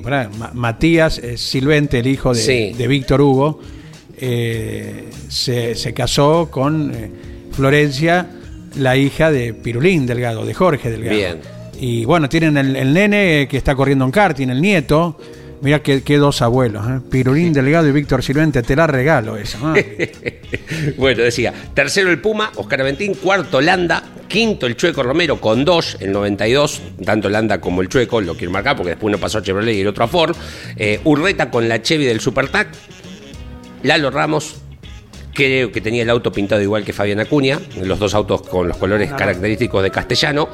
[0.54, 3.60] Matías eh, Silvente, el hijo de, de Víctor Hugo
[4.22, 7.10] eh, se, casó con eh,
[7.52, 8.26] Florencia,
[8.76, 11.16] la hija de Pirulín Delgado, de Jorge Delgado.
[11.16, 11.38] Bien.
[11.80, 15.18] Y bueno, tienen el, nene que está corriendo en karting, el nieto.
[15.62, 17.00] Mira qué, dos abuelos, ¿eh?
[17.10, 19.58] Pirulín Delgado y Víctor Silvente, te la regalo eso.
[20.98, 25.96] bueno, decía, tercero el Puma, Oscar Aventín, cuarto Landa, quinto el Chueco Romero con dos,
[26.00, 29.42] el 92, tanto Landa como el Chueco, lo quiero marcar porque después uno pasó a
[29.42, 30.36] Chevrolet y el otro a Ford,
[31.04, 32.68] Urreta con la Chevy del SuperTac,
[33.82, 34.56] Lalo Ramos,
[35.32, 38.76] creo que tenía el auto pintado igual que Fabián Acuña, los dos autos con los
[38.76, 40.48] colores característicos de castellano,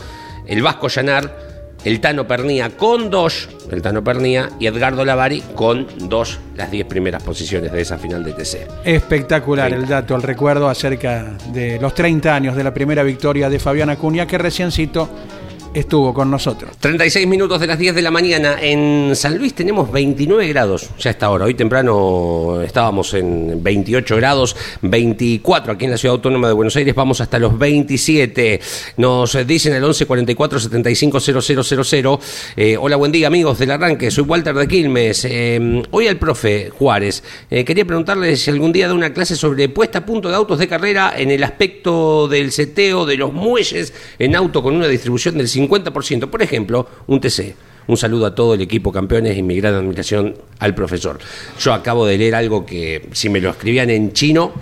[0.46, 1.46] el Vasco Llanar,
[1.84, 6.86] el Tano Pernía con dos, el Tano Pernía y Edgardo Lavari con dos, las diez
[6.86, 8.66] primeras posiciones de esa final de TC.
[8.84, 13.58] Espectacular el dato, el recuerdo acerca de los 30 años de la primera victoria de
[13.58, 15.08] Fabián Acuña, que reciencito
[15.78, 16.76] estuvo con nosotros.
[16.80, 18.56] 36 minutos de las 10 de la mañana.
[18.60, 21.44] En San Luis tenemos 29 grados ya está ahora.
[21.44, 26.94] Hoy temprano estábamos en 28 grados, 24 aquí en la Ciudad Autónoma de Buenos Aires.
[26.94, 28.60] Vamos hasta los 27.
[28.96, 32.20] Nos dicen el 11 44 75 000.
[32.80, 34.10] hola, buen día amigos del arranque.
[34.10, 35.26] Soy Walter de Quilmes.
[35.28, 37.22] Eh, hoy al profe Juárez.
[37.50, 40.58] Eh, quería preguntarle si algún día da una clase sobre puesta a punto de autos
[40.58, 45.36] de carrera en el aspecto del seteo de los muelles en auto con una distribución
[45.36, 46.28] del 50 50%.
[46.28, 47.54] Por ejemplo, un TC.
[47.88, 51.18] Un saludo a todo el equipo campeones y mi gran admiración al profesor.
[51.60, 54.52] Yo acabo de leer algo que si me lo escribían en chino,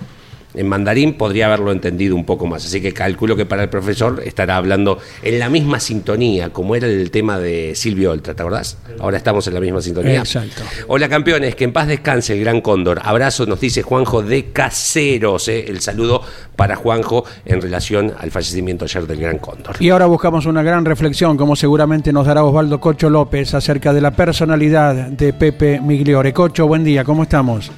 [0.54, 2.64] en mandarín podría haberlo entendido un poco más.
[2.64, 6.86] Así que calculo que para el profesor estará hablando en la misma sintonía, como era
[6.86, 8.78] el tema de Silvio Oltra, ¿te acordás?
[9.00, 10.20] Ahora estamos en la misma sintonía.
[10.20, 10.62] Exacto.
[10.88, 13.00] Hola campeones, que en paz descanse el gran cóndor.
[13.02, 15.48] Abrazo, nos dice Juanjo de Caseros.
[15.48, 15.66] ¿eh?
[15.68, 16.22] El saludo
[16.56, 19.76] para Juanjo en relación al fallecimiento ayer del gran cóndor.
[19.80, 24.00] Y ahora buscamos una gran reflexión, como seguramente nos dará Osvaldo Cocho López, acerca de
[24.00, 26.32] la personalidad de Pepe Migliore.
[26.32, 27.70] Cocho, buen día, ¿cómo estamos?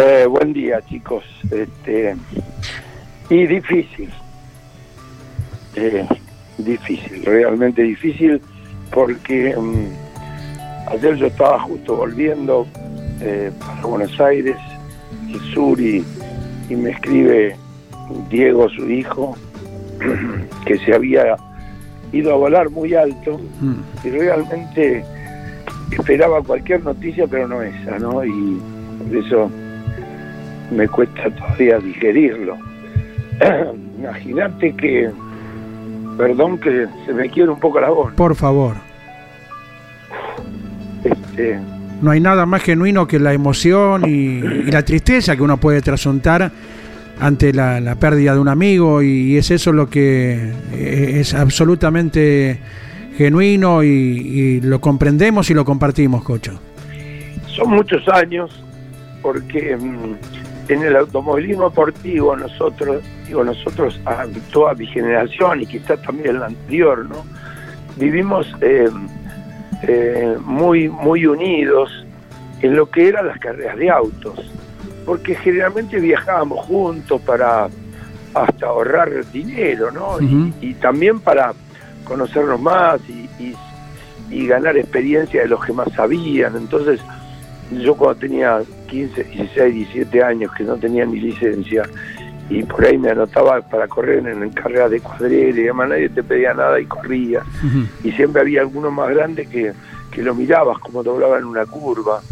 [0.00, 1.24] Eh, buen día, chicos.
[1.50, 2.14] Este,
[3.30, 4.08] y difícil.
[5.74, 6.06] Eh,
[6.58, 8.40] difícil, realmente difícil,
[8.92, 12.66] porque mm, ayer yo estaba justo volviendo
[13.20, 14.56] eh, para Buenos Aires,
[15.32, 16.04] el sur, y,
[16.68, 17.56] y me escribe
[18.30, 19.36] Diego, su hijo,
[20.64, 21.36] que se había
[22.12, 23.74] ido a volar muy alto Mm.
[24.04, 25.04] y realmente
[25.90, 28.24] esperaba cualquier noticia, pero no esa, ¿no?
[28.24, 28.60] Y
[28.98, 29.50] por eso
[30.70, 32.56] me cuesta todavía digerirlo.
[33.98, 35.10] Imagínate que,
[36.16, 38.76] perdón que se me quiere un poco la voz, Por favor.
[41.04, 41.58] este,
[42.02, 45.80] No hay nada más genuino que la emoción y, y la tristeza que uno puede
[45.82, 46.50] trasuntar
[47.20, 52.58] ante la, la pérdida de un amigo y, es eso lo que es absolutamente
[53.16, 56.60] genuino y, y lo comprendemos y lo compartimos, Cocho.
[57.48, 58.62] son muchos años
[59.22, 60.14] porque mm,
[60.68, 66.46] en el automovilismo deportivo nosotros, digo nosotros, a toda mi generación y quizás también la
[66.46, 67.24] anterior, ¿no?
[67.96, 68.88] Vivimos eh,
[69.82, 71.90] eh, muy, muy unidos
[72.62, 74.38] en lo que eran las carreras de autos,
[75.06, 77.68] porque generalmente viajábamos juntos para
[78.34, 80.20] hasta ahorrar dinero, ¿no?
[80.60, 81.54] Y- también para
[82.04, 83.56] conocernos más y, y-
[84.30, 86.54] y ganar experiencia de los que más sabían.
[86.56, 87.00] Entonces,
[87.72, 91.84] yo cuando tenía 15, 16, 17 años, que no tenía ni licencia,
[92.50, 96.08] y por ahí me anotaba para correr en, en carreras de cuadrera y demás, nadie
[96.08, 97.42] te pedía nada y corría.
[98.02, 99.72] Y siempre había alguno más grande que,
[100.10, 102.22] que lo mirabas como doblaba en una curva.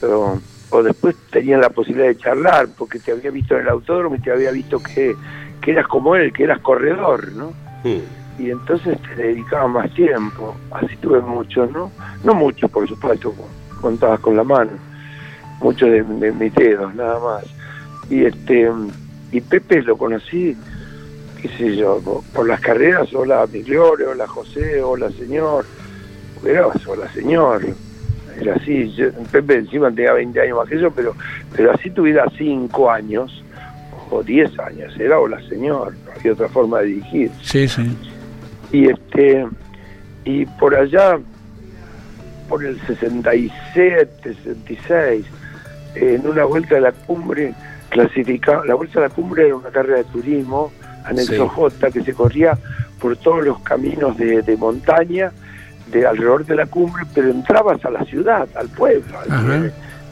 [0.00, 0.38] Pero,
[0.70, 4.20] o después tenías la posibilidad de charlar, porque te había visto en el autódromo y
[4.20, 5.16] te había visto que,
[5.62, 7.52] que eras como él, que eras corredor, ¿no?
[8.38, 10.54] Y entonces te dedicaba más tiempo.
[10.70, 11.90] Así tuve muchos, ¿no?
[12.24, 13.34] No muchos, por supuesto,
[13.80, 14.72] contabas con la mano,
[15.62, 17.44] muchos de, de mis dedos, nada más.
[18.10, 18.70] Y este
[19.30, 20.56] y Pepe lo conocí,
[21.40, 25.64] qué sé yo, por, por las carreras, hola Migliore, hola José, hola señor,
[26.44, 27.62] era hola señor,
[28.40, 31.14] era así, yo- Pepe encima tenía 20 años más que yo, pero,
[31.56, 33.42] pero así tuviera 5 años
[34.10, 37.96] o 10 años, era hola señor, no había otra forma de dirigir Sí, sí.
[38.72, 39.46] y este
[40.26, 41.18] y por allá
[42.50, 45.24] por el 67 66
[45.94, 47.54] en una vuelta de la cumbre
[47.90, 50.72] clasificaba la vuelta de la cumbre era una carrera de turismo
[51.04, 51.38] anexo Sí.
[51.54, 52.56] J que se corría
[53.00, 55.32] por todos los caminos de, de montaña
[55.90, 59.30] de alrededor de la cumbre pero entrabas a la ciudad al pueblo al-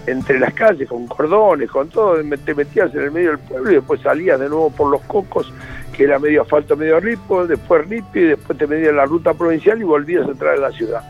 [0.06, 3.74] entre las calles con cordones con todo te metías en el medio del pueblo y
[3.76, 5.52] después salías de nuevo por los cocos
[5.96, 9.34] que era medio asfalto, medio ripo, después ripio y después te metías en la ruta
[9.34, 11.02] provincial y volvías a entrar a la ciudad.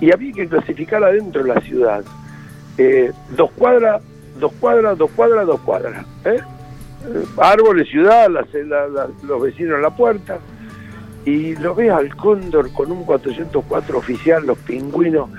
[0.00, 2.04] Y había que clasificar adentro de la ciudad.
[2.78, 4.02] Eh, dos cuadras,
[4.40, 6.04] dos cuadras, dos cuadras, dos cuadras.
[6.24, 6.36] ¿eh?
[7.06, 10.38] Eh, Árboles, ciudad, las- la- la- los vecinos en la puerta.
[11.24, 15.30] Y lo ves al cóndor con un 404 oficial, los pingüinos,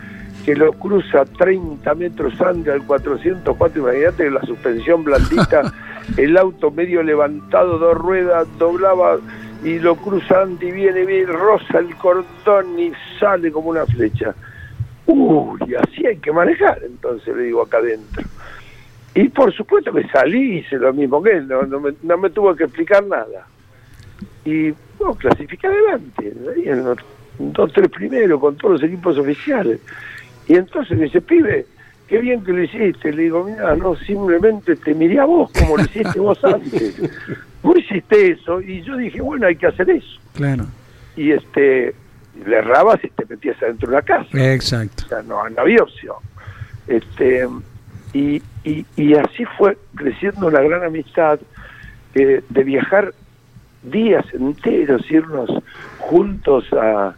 [0.43, 3.81] que lo cruza 30 metros antes al 404.
[3.81, 5.71] Imagínate la suspensión blandita,
[6.17, 9.17] el auto medio levantado, dos ruedas, doblaba
[9.63, 14.33] y lo cruza y viene, viene, roza el cordón y sale como una flecha.
[15.07, 18.23] Uy, así hay que manejar, entonces le digo acá adentro.
[19.13, 22.29] Y por supuesto que salí, hice lo mismo que él, no, no me, no me
[22.29, 23.47] tuvo que explicar nada.
[24.43, 26.97] Y bueno, clasifiqué adelante, ahí en los
[27.39, 29.79] dos, tres primeros con todos los equipos oficiales.
[30.47, 31.65] Y entonces me dice, pibe,
[32.07, 33.11] qué bien que lo hiciste.
[33.11, 37.01] Le digo, mira, no, simplemente te miré a vos como lo hiciste vos antes.
[37.63, 40.19] Vos hiciste eso y yo dije, bueno, hay que hacer eso.
[40.35, 40.67] Claro.
[41.15, 41.95] Y este,
[42.45, 44.27] le errabas y te metías adentro de una casa.
[44.53, 45.03] Exacto.
[45.05, 46.15] O sea, no, no había opción.
[46.87, 47.47] Este,
[48.13, 51.39] y, y, y así fue creciendo la gran amistad
[52.13, 53.13] eh, de viajar
[53.83, 55.49] días enteros, irnos
[55.99, 57.13] juntos a,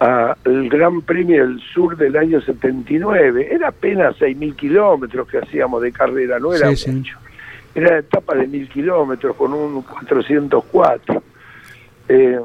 [0.00, 3.48] a el Gran Premio del Sur del año 79.
[3.50, 6.90] Era apenas 6.000 kilómetros que hacíamos de carrera, no era Sí, sí.
[6.92, 7.18] mucho.
[7.74, 11.22] Era etapa de 1.000 kilómetros con un 404.
[12.08, 12.40] Eh,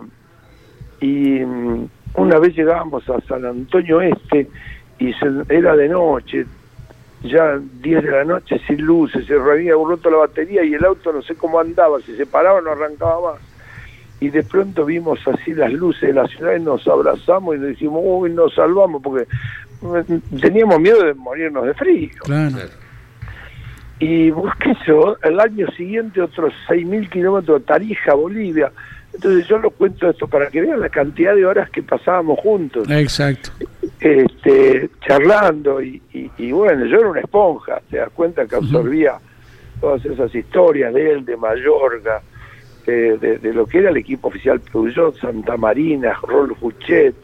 [1.01, 4.47] y mm, una vez llegábamos a San Antonio Este
[4.99, 6.45] y se- era de noche,
[7.23, 11.11] ya 10 de la noche sin luces, se había roto la batería y el auto
[11.11, 13.41] no sé cómo andaba, si se paraba no arrancaba más.
[14.21, 17.69] Y de pronto vimos así las luces de la ciudad y nos abrazamos y nos
[17.69, 19.27] dijimos, uy, nos salvamos, porque
[19.81, 22.09] mm, teníamos miedo de morirnos de frío.
[22.23, 22.55] Claro.
[23.99, 28.71] Y busqué yo, el año siguiente otros 6.000 kilómetros de Tarija, Bolivia.
[29.15, 32.89] Entonces yo lo cuento esto para que vean la cantidad de horas que pasábamos juntos.
[32.89, 33.51] Exacto.
[33.99, 39.13] Este, charlando y, y, bueno, yo era una esponja, te das cuenta que absorbía
[39.79, 42.21] todas esas historias de él, de Mayorga,
[42.85, 47.15] de, de, lo que era el equipo oficial Peugeot, Santa Marina, Rolf Huchet,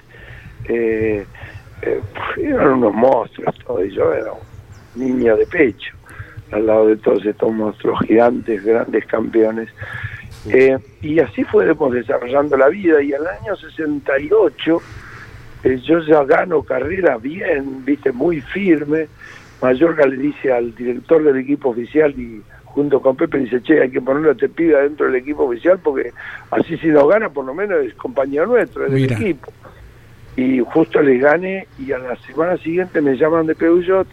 [0.65, 1.25] eh,
[1.81, 2.01] eh,
[2.37, 4.39] eran unos monstruos todos, y yo era un
[4.95, 5.93] niño de pecho
[6.51, 9.69] al lado de todos estos monstruos gigantes, grandes campeones.
[10.49, 14.81] Eh, y así fuimos desarrollando la vida y al año 68
[15.63, 19.07] eh, yo ya gano carrera bien, viste, muy firme.
[19.61, 23.91] Mayorga le dice al director del equipo oficial y junto con Pepe dice, che, hay
[23.91, 26.11] que ponerlo a te pida dentro del equipo oficial porque
[26.49, 29.51] así si nos gana por lo menos es compañero nuestro, es del equipo.
[30.35, 34.07] Y justo les gane y a la semana siguiente me llaman de Peugeot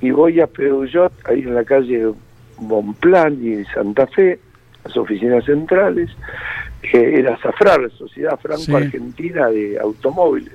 [0.00, 2.12] y voy a Peugeot, ahí en la calle
[2.58, 4.40] Bonplan y Santa Fe,
[4.86, 6.10] las oficinas centrales,
[6.82, 10.52] que era SAFRAR, la Sociedad Franco-Argentina de Automóviles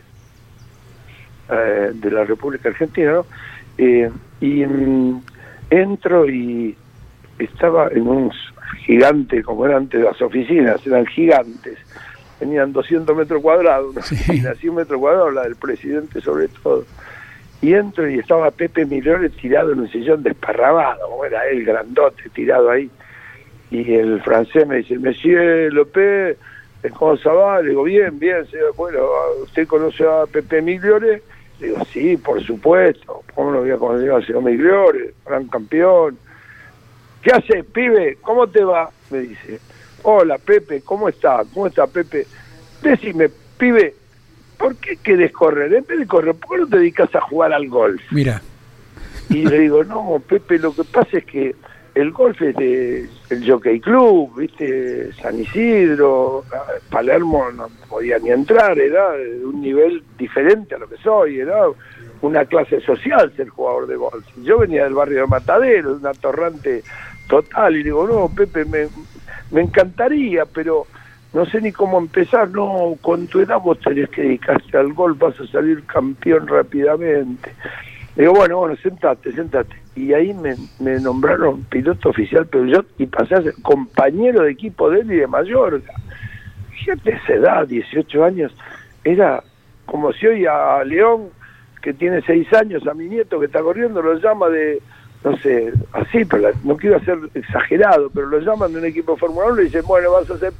[1.49, 3.25] eh, de la República Argentina, ¿no?
[3.77, 4.09] Eh,
[4.39, 5.21] y mm,
[5.69, 6.75] entro y
[7.39, 8.31] estaba en un
[8.85, 11.77] gigante, como eran antes las oficinas, eran gigantes,
[12.39, 16.85] tenían 200 metros cuadrados, una oficina, 100 metros cuadrados, la del presidente sobre todo
[17.61, 22.23] y entro y estaba Pepe Milores tirado en un sillón desparramado, como era él, grandote,
[22.33, 22.89] tirado ahí.
[23.71, 26.37] Y el francés me dice, Monsieur López,
[26.93, 27.61] ¿cómo se va?
[27.61, 28.75] Le digo, bien, bien, señor.
[28.75, 28.99] Bueno,
[29.43, 31.21] ¿usted conoce a Pepe Migliore?
[31.59, 33.23] Le digo, sí, por supuesto.
[33.33, 35.13] ¿Cómo no voy a conocer al señor Migliore?
[35.25, 36.17] Gran campeón.
[37.21, 38.17] ¿Qué hace, pibe?
[38.21, 38.89] ¿Cómo te va?
[39.09, 39.59] Me dice.
[40.03, 41.43] Hola, Pepe, ¿cómo está?
[41.53, 42.27] ¿Cómo está, Pepe?
[42.81, 43.93] Decime, pibe,
[44.57, 45.71] ¿por qué querés correr?
[45.73, 48.01] En vez de correr, ¿por qué no te dedicas a jugar al golf?
[48.11, 48.41] Mira.
[49.29, 51.55] Y le digo, no, Pepe, lo que pasa es que
[51.95, 56.43] el golf es de el Jockey Club, viste, San Isidro,
[56.89, 61.67] Palermo no podía ni entrar, era de un nivel diferente a lo que soy, era
[62.21, 64.25] una clase social ser jugador de golf.
[64.43, 66.83] Yo venía del barrio de Matadero, de una torrante
[67.27, 68.87] total, y digo, no, Pepe, me,
[69.51, 70.85] me encantaría, pero
[71.33, 75.13] no sé ni cómo empezar, no, con tu edad vos tenés que dedicarte al gol,
[75.13, 77.53] vas a salir campeón rápidamente.
[78.15, 79.80] Digo, bueno, bueno, sentate, sentate.
[79.95, 85.01] Y ahí me, nombraron piloto oficial Peugeot y pasé a ser compañero de equipo de
[85.01, 85.93] él y de Mallorca.
[86.71, 88.55] Fíjate esa edad, 18 años,
[89.03, 89.43] era
[89.85, 91.29] como si hoy a León,
[91.81, 94.81] que tiene 6 años, a mi nieto que está corriendo, lo llama de,
[95.23, 99.47] no sé, así, pero no quiero ser exagerado, pero lo llaman de un equipo Fórmula
[99.47, 100.53] 1 y dicen, bueno, vas a ser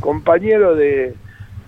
[0.00, 1.14] compañero de,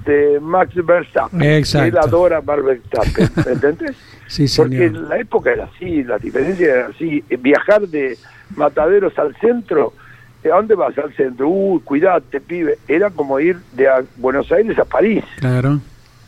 [0.07, 1.43] de Max Verstappen.
[1.43, 1.89] Exacto.
[1.89, 3.97] Él adora Max Verstappen, ¿entendés?
[4.27, 8.17] sí, Porque en la época era así, la diferencia era así, viajar de
[8.57, 9.93] Mataderos al centro,
[10.45, 11.49] ¿a dónde vas al centro?
[11.49, 12.79] Uy, cuidate, pibe.
[12.87, 15.25] Era como ir de Buenos Aires a París.
[15.39, 15.81] Claro.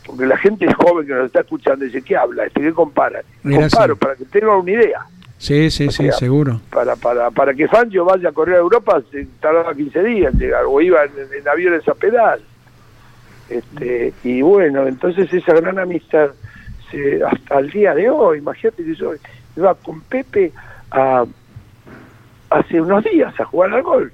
[0.05, 2.45] Porque la gente joven que nos está escuchando dice, ¿qué habla?
[2.45, 3.21] Este, ¿Qué compara?
[3.43, 5.05] Comparo, para que tengan una idea.
[5.37, 6.59] Sí, sí, sí, seguro.
[6.69, 10.39] Para, para, para que Fangio vaya a correr a Europa se tardaba 15 días en
[10.39, 12.41] llegar, o iba en, aviones a pedal.
[13.49, 16.29] Este, y bueno, entonces esa gran amistad,
[16.91, 19.13] se, hasta el día de hoy, imagínate que yo
[19.55, 20.51] iba con Pepe
[20.91, 21.25] a,
[22.49, 24.13] hace unos días a jugar al golf.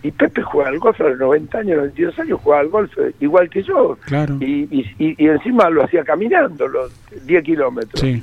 [0.00, 3.12] Y Pepe juega al golf a los 90 años, 92 años, juega al golf eh,
[3.18, 3.98] igual que yo.
[4.04, 4.36] Claro.
[4.40, 6.92] Y, y, y, encima lo hacía caminando los
[7.26, 8.00] 10 kilómetros.
[8.00, 8.22] Sí.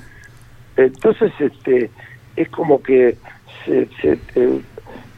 [0.78, 1.92] Entonces, este,
[2.38, 3.18] es como que
[3.66, 4.62] se, se, eh,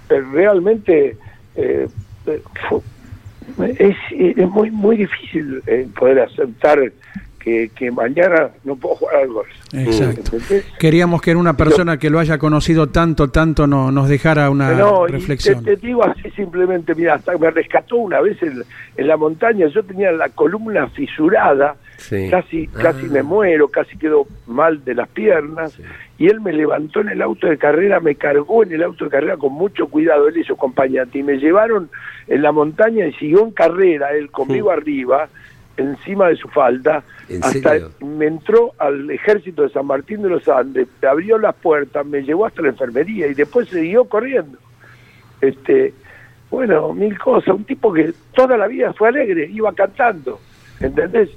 [0.09, 1.15] realmente
[1.55, 1.87] eh,
[3.79, 6.79] es, es, muy muy difícil eh, poder aceptar
[7.39, 9.49] que, que, mañana no puedo jugar al golf.
[9.71, 10.37] Exacto.
[10.79, 14.73] Queríamos que en una persona que lo haya conocido tanto, tanto no, nos dejara una
[15.07, 15.63] reflexión.
[15.63, 18.63] Te, te, digo así simplemente, mira, hasta me rescató una vez en,
[18.97, 21.75] en la montaña, yo tenía la columna fisurada,
[22.31, 23.23] casi, casi me ah.
[23.23, 25.77] muero, casi quedo mal de las piernas,
[26.17, 29.11] y él me levantó en el auto de carrera, me cargó en el auto de
[29.11, 31.89] carrera con mucho cuidado, él y su acompañante, y me llevaron
[32.27, 35.27] en la montaña y siguió en carrera, él conmigo arriba,
[35.77, 37.03] encima de su falda,
[37.41, 42.21] hasta me entró al ejército de San Martín de los Andes, abrió las puertas, me
[42.21, 44.57] llevó hasta la enfermería y después siguió corriendo.
[45.41, 45.93] Este,
[46.49, 50.39] bueno, mil cosas, un tipo que toda la vida fue alegre, iba cantando,
[50.79, 51.29] ¿entendés?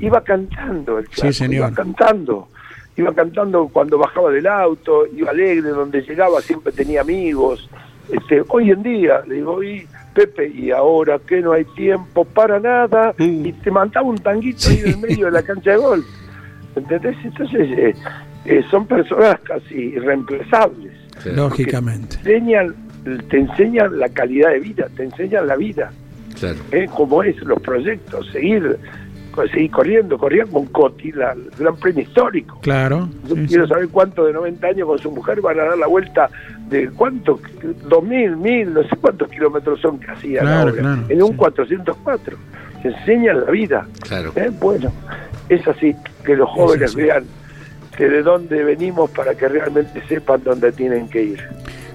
[0.00, 1.54] Iba cantando el sí, señor.
[1.54, 2.48] iba cantando
[2.96, 7.68] iba cantando cuando bajaba del auto, iba alegre, donde llegaba siempre tenía amigos.
[8.10, 12.60] Este, hoy en día, le digo, y Pepe, y ahora que no hay tiempo para
[12.60, 16.04] nada, y te mandaba un tanguito ahí en el medio de la cancha de gol.
[16.76, 17.16] ¿Entendés?
[17.24, 17.94] Entonces, eh,
[18.44, 20.92] eh, son personas casi irreemplazables.
[21.34, 22.18] Lógicamente.
[22.22, 22.74] Te enseñan,
[23.28, 25.90] te enseñan la calidad de vida, te enseñan la vida.
[26.38, 26.58] Claro.
[26.72, 26.86] ¿eh?
[26.94, 28.78] Cómo es los proyectos, seguir
[29.50, 32.58] seguir corriendo, corría con Coti, la, el gran premio histórico.
[32.60, 33.08] Claro.
[33.28, 33.70] Yo sí, quiero sí.
[33.70, 36.30] saber cuánto de 90 años con su mujer van a dar la vuelta
[36.68, 37.40] de cuánto,
[37.88, 41.36] 2000, 1000, no sé cuántos kilómetros son que hacían Claro, ahora, claro, en un sí.
[41.36, 42.36] 404.
[42.82, 43.86] Se enseñan la vida.
[44.00, 44.32] Claro.
[44.36, 44.50] ¿eh?
[44.60, 44.92] Bueno,
[45.48, 47.24] es así, que los jóvenes vean
[47.96, 51.40] que de dónde venimos para que realmente sepan dónde tienen que ir.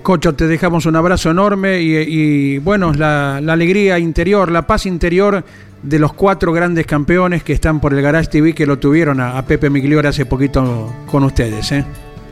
[0.01, 4.85] Cocho, te dejamos un abrazo enorme y, y, bueno, la, la alegría interior, la paz
[4.85, 5.43] interior
[5.83, 9.37] de los cuatro grandes campeones que están por el Garage TV que lo tuvieron a,
[9.37, 11.71] a Pepe Migliore hace poquito con ustedes.
[11.71, 11.85] ¿eh?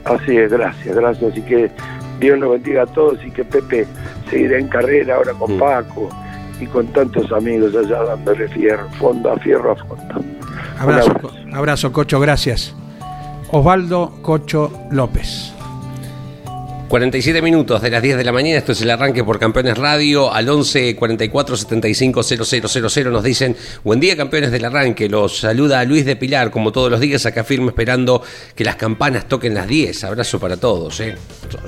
[0.05, 1.37] Así es, gracias, gracias.
[1.37, 1.71] Y que
[2.19, 3.85] Dios los bendiga a todos y que Pepe
[4.29, 5.59] seguirá en carrera ahora con Mm.
[5.59, 6.09] Paco
[6.59, 10.23] y con tantos amigos allá dándole fierro, fondo a fierro a fondo.
[10.79, 11.11] Abrazo,
[11.53, 12.75] abrazo, Cocho, gracias.
[13.51, 15.53] Osvaldo Cocho López.
[16.87, 20.31] 47 minutos de las 10 de la mañana, esto es el arranque por Campeones Radio,
[20.31, 26.05] al 11 44 75 000 nos dicen, buen día campeones del arranque, los saluda Luis
[26.05, 28.23] de Pilar, como todos los días acá firme esperando
[28.55, 31.17] que las campanas toquen las 10, abrazo para todos, ¿eh?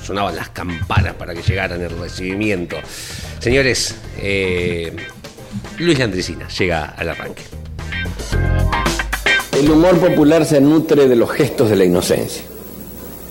[0.01, 2.77] sonaban las campanas para que llegaran el recibimiento.
[3.39, 4.95] Señores, eh,
[5.79, 7.43] Luis Landricina llega al arranque.
[9.59, 12.43] El humor popular se nutre de los gestos de la inocencia.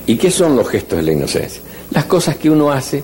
[0.06, 1.62] ¿Y qué son los gestos de la inocencia?
[1.90, 3.02] Las cosas que uno hace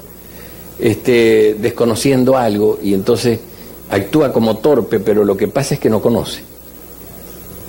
[0.78, 3.38] este, desconociendo algo y entonces
[3.90, 6.42] actúa como torpe, pero lo que pasa es que no conoce.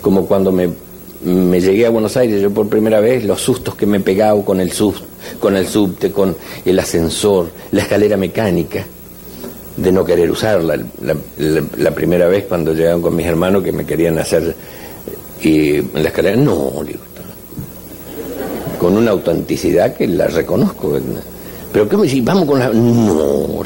[0.01, 0.70] Como cuando me,
[1.59, 4.59] llegué a Buenos Aires, yo por primera vez, los sustos que me he pegado con
[4.59, 4.95] el, sub,
[5.39, 8.86] con el subte, con el ascensor, la escalera mecánica,
[9.78, 10.80] de no querer usarla.
[11.78, 14.55] La, primera vez cuando llegaron con mis hermanos que me querían hacer
[15.41, 16.99] y en la escalera, no, digo,
[18.86, 20.95] con una autenticidad que la reconozco.
[21.73, 22.23] Pero ¿qué me decís?
[22.23, 22.69] Vamos con la...
[22.69, 23.63] No,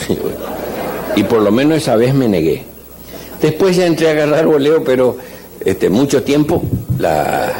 [1.17, 2.63] y por lo menos esa vez me negué.
[3.41, 5.17] Después ya entré a agarrar voleo, pero
[5.59, 6.63] este, mucho tiempo
[6.97, 7.51] la...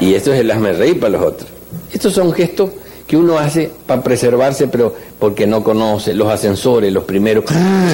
[0.00, 1.50] Y esto es el hazme reír para los otros.
[1.92, 2.70] Estos son gestos
[3.06, 7.44] que uno hace para preservarse, pero porque no conoce los ascensores, los primeros,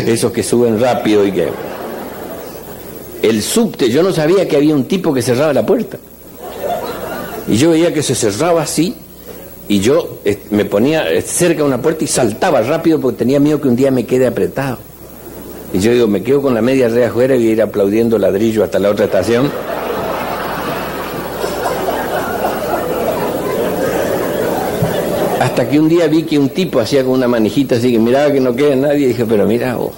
[0.06, 1.48] esos que suben rápido y que...
[3.22, 5.98] El subte, yo no sabía que había un tipo que cerraba la puerta.
[7.50, 8.94] Y yo veía que se cerraba así,
[9.70, 13.38] y yo eh, me ponía eh, cerca de una puerta y saltaba rápido porque tenía
[13.40, 14.78] miedo que un día me quede apretado.
[15.72, 18.18] Y yo digo, me quedo con la media rea afuera y voy a ir aplaudiendo
[18.18, 19.50] ladrillo hasta la otra estación.
[25.40, 28.32] Hasta que un día vi que un tipo hacía con una manijita así que miraba
[28.32, 29.92] que no queda nadie y dije, pero mira, oh.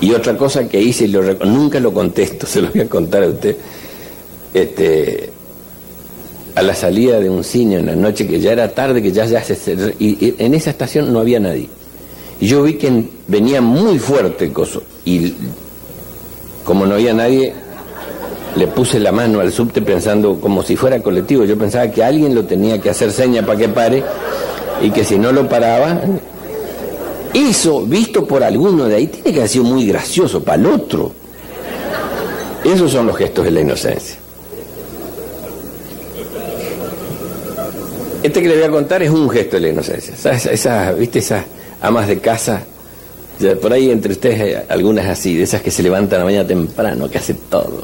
[0.00, 3.24] y otra cosa que hice y lo nunca lo contesto, se lo voy a contar
[3.24, 3.56] a usted.
[4.54, 5.41] Este,
[6.54, 9.26] a la salida de un cine en la noche que ya era tarde, que ya,
[9.42, 9.56] se
[9.98, 11.68] y, y en esa estación no había nadie.
[12.40, 15.32] Y yo vi que en- venía muy fuerte el coso y
[16.64, 17.54] como no había nadie,
[18.56, 21.44] le puse la mano al subte pensando como si fuera colectivo.
[21.44, 24.02] Yo pensaba que alguien lo tenía que hacer seña para que pare
[24.82, 26.02] y que si no lo paraba,
[27.32, 31.12] eso visto por alguno de ahí tiene que haber sido muy gracioso para el otro.
[32.62, 34.16] Esos son los gestos de la inocencia.
[38.22, 40.14] Este que le voy a contar es un gesto de la inocencia.
[40.14, 41.18] Esas, esas, ¿viste?
[41.18, 41.44] Esas
[41.80, 42.62] amas de casa,
[43.60, 47.10] por ahí entre ustedes hay algunas así, de esas que se levantan la mañana temprano,
[47.10, 47.82] que hace todo.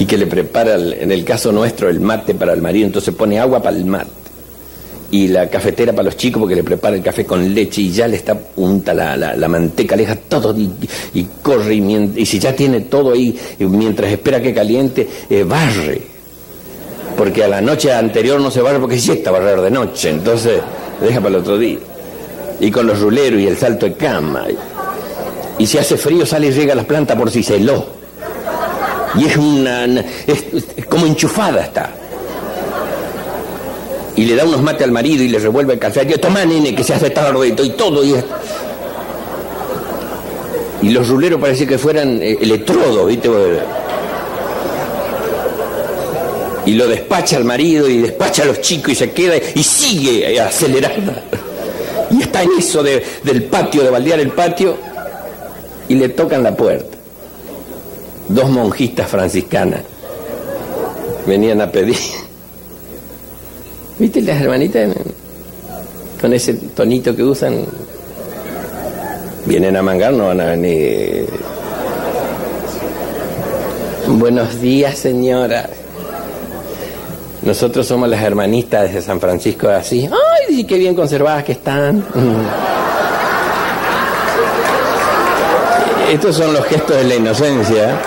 [0.00, 3.38] Y que le prepara, en el caso nuestro, el mate para el marido, entonces pone
[3.38, 4.10] agua para el mate.
[5.12, 8.08] Y la cafetera para los chicos porque le prepara el café con leche y ya
[8.08, 12.38] le está unta la, la, la manteca, le deja todo y, corre y, y si
[12.38, 16.09] ya tiene todo ahí, mientras espera que caliente, eh, barre
[17.20, 20.62] porque a la noche anterior no se barre porque sí está barrer de noche, entonces
[21.02, 21.76] deja para el otro día.
[22.60, 24.44] Y con los ruleros y el salto de cama.
[25.58, 27.84] Y si hace frío sale y riega las plantas por si se heló.
[29.16, 29.84] Y es una...
[30.26, 30.44] es-
[30.78, 31.90] es como enchufada está.
[34.16, 36.06] Y le da unos mates al marido y le revuelve el café.
[36.08, 38.02] Y toma nene que se hace tarde y todo, y todo.
[38.02, 38.14] Y,
[40.80, 43.28] y los ruleros parecía que fueran eh, electrodos, ¿viste?
[46.66, 50.38] Y lo despacha al marido y despacha a los chicos y se queda y sigue
[50.40, 51.22] acelerada.
[52.10, 54.76] Y está en eso de- del patio, de baldear el patio,
[55.88, 56.96] y le tocan la puerta.
[58.28, 59.82] Dos monjistas franciscanas
[61.26, 61.96] venían a pedir
[63.98, 64.94] ¿Viste las hermanitas
[66.20, 67.66] con ese tonito que usan?
[69.44, 71.26] Vienen a mangar, no van a venir.
[74.06, 75.68] Buenos días, señora.
[77.42, 80.10] Nosotros somos las hermanistas de San Francisco de Asís.
[80.48, 82.04] ¡Ay, qué bien conservadas que están!
[86.12, 87.98] Estos son los gestos de la inocencia.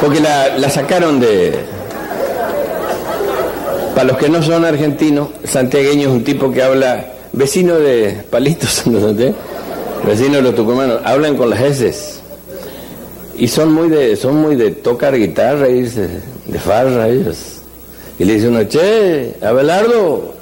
[0.00, 1.54] Porque la, la sacaron de...
[3.94, 8.86] Para los que no son argentinos, santiagueño es un tipo que habla, vecino de Palitos,
[8.86, 9.00] ¿no?
[10.04, 12.20] vecino de los tucumanos, hablan con las heces.
[13.38, 17.59] Y son muy de, son muy de tocar guitarra, de, de farra ellos.
[18.20, 20.34] Y le dice uno, che, Abelardo,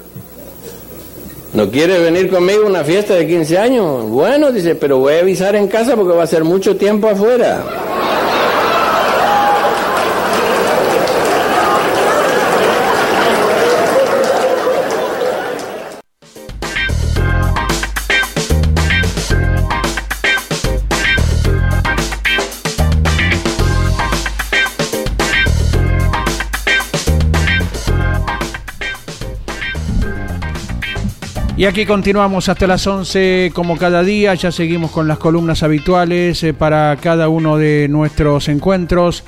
[1.54, 4.04] ¿no quieres venir conmigo a una fiesta de 15 años?
[4.08, 7.87] Bueno, dice, pero voy a avisar en casa porque va a ser mucho tiempo afuera.
[31.58, 36.44] Y aquí continuamos hasta las 11 como cada día, ya seguimos con las columnas habituales
[36.44, 39.24] eh, para cada uno de nuestros encuentros.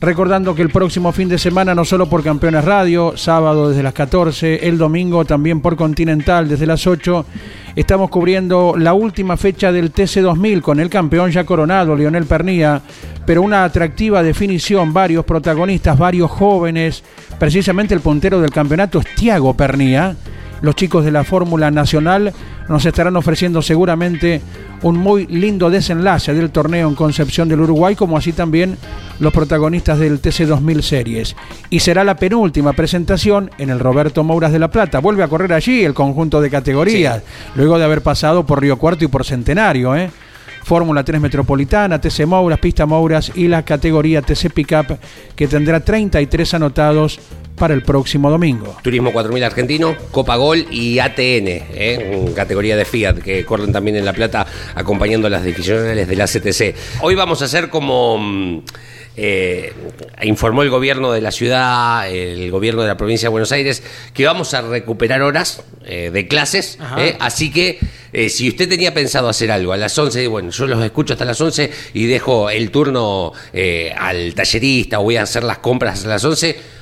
[0.00, 3.94] Recordando que el próximo fin de semana, no solo por Campeones Radio, sábado desde las
[3.94, 7.26] 14, el domingo también por Continental desde las 8,
[7.74, 12.80] estamos cubriendo la última fecha del TC2000 con el campeón ya coronado, Lionel Pernía,
[13.26, 17.02] pero una atractiva definición, varios protagonistas, varios jóvenes,
[17.40, 20.14] precisamente el puntero del campeonato es Tiago Pernía
[20.62, 22.32] los chicos de la Fórmula Nacional
[22.68, 24.40] nos estarán ofreciendo seguramente
[24.82, 28.78] un muy lindo desenlace del torneo en Concepción del Uruguay, como así también
[29.20, 31.36] los protagonistas del TC2000 Series.
[31.70, 35.00] Y será la penúltima presentación en el Roberto Mouras de La Plata.
[35.00, 37.22] Vuelve a correr allí el conjunto de categorías,
[37.54, 39.94] luego de haber pasado por Río Cuarto y por Centenario.
[39.94, 40.10] ¿eh?
[40.64, 44.98] Fórmula 3 Metropolitana, TC Mouras, Pista Mouras y la categoría TC Pickup
[45.34, 47.18] que tendrá 33 anotados
[47.62, 48.76] para el próximo domingo.
[48.82, 52.32] Turismo 4000 Argentino, Copa Gol y ATN, ¿eh?
[52.34, 54.44] categoría de Fiat, que corren también en La Plata
[54.74, 56.74] acompañando las divisionales de la CTC.
[57.02, 58.18] Hoy vamos a hacer como...
[58.18, 58.62] Mm,
[59.14, 59.72] eh,
[60.22, 63.82] informó el gobierno de la ciudad, el gobierno de la provincia de Buenos Aires,
[64.12, 66.78] que vamos a recuperar horas eh, de clases.
[66.96, 67.78] Eh, así que
[68.28, 71.40] si usted tenía pensado hacer algo a las 11, bueno, yo los escucho hasta las
[71.40, 73.32] 11 y dejo el turno
[73.98, 76.81] al tallerista o voy a hacer las compras a las 11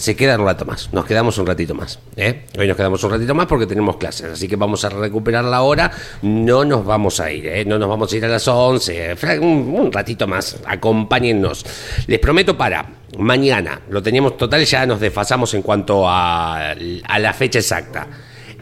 [0.00, 1.98] se queda un rato más, nos quedamos un ratito más.
[2.16, 2.46] ¿eh?
[2.58, 5.60] Hoy nos quedamos un ratito más porque tenemos clases, así que vamos a recuperar la
[5.60, 5.90] hora,
[6.22, 7.64] no nos vamos a ir, ¿eh?
[7.66, 11.66] no nos vamos a ir a las 11, un, ratito más, acompáñennos.
[12.06, 12.88] Les prometo para
[13.18, 18.06] mañana, lo teníamos total, ya nos desfasamos en cuanto a, a la fecha exacta,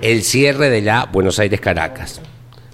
[0.01, 2.21] el cierre de la Buenos Aires Caracas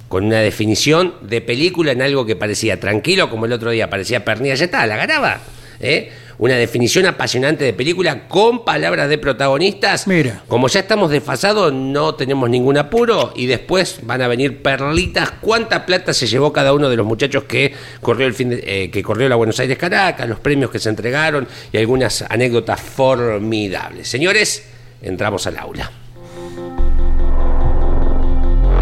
[0.09, 4.25] con una definición de película en algo que parecía tranquilo, como el otro día parecía
[4.25, 5.41] pernilla, ya está, la ganaba.
[5.81, 6.11] ¿eh?
[6.39, 10.07] Una definición apasionante de película con palabras de protagonistas.
[10.07, 10.43] Mira.
[10.49, 15.33] Como ya estamos desfasados, no tenemos ningún apuro y después van a venir perlitas.
[15.41, 19.03] ¿Cuánta plata se llevó cada uno de los muchachos que corrió el fin eh, que
[19.03, 24.09] corrió la Buenos Aires Caracas, los premios que se entregaron y algunas anécdotas formidables?
[24.09, 24.69] Señores,
[25.03, 25.91] entramos al aula.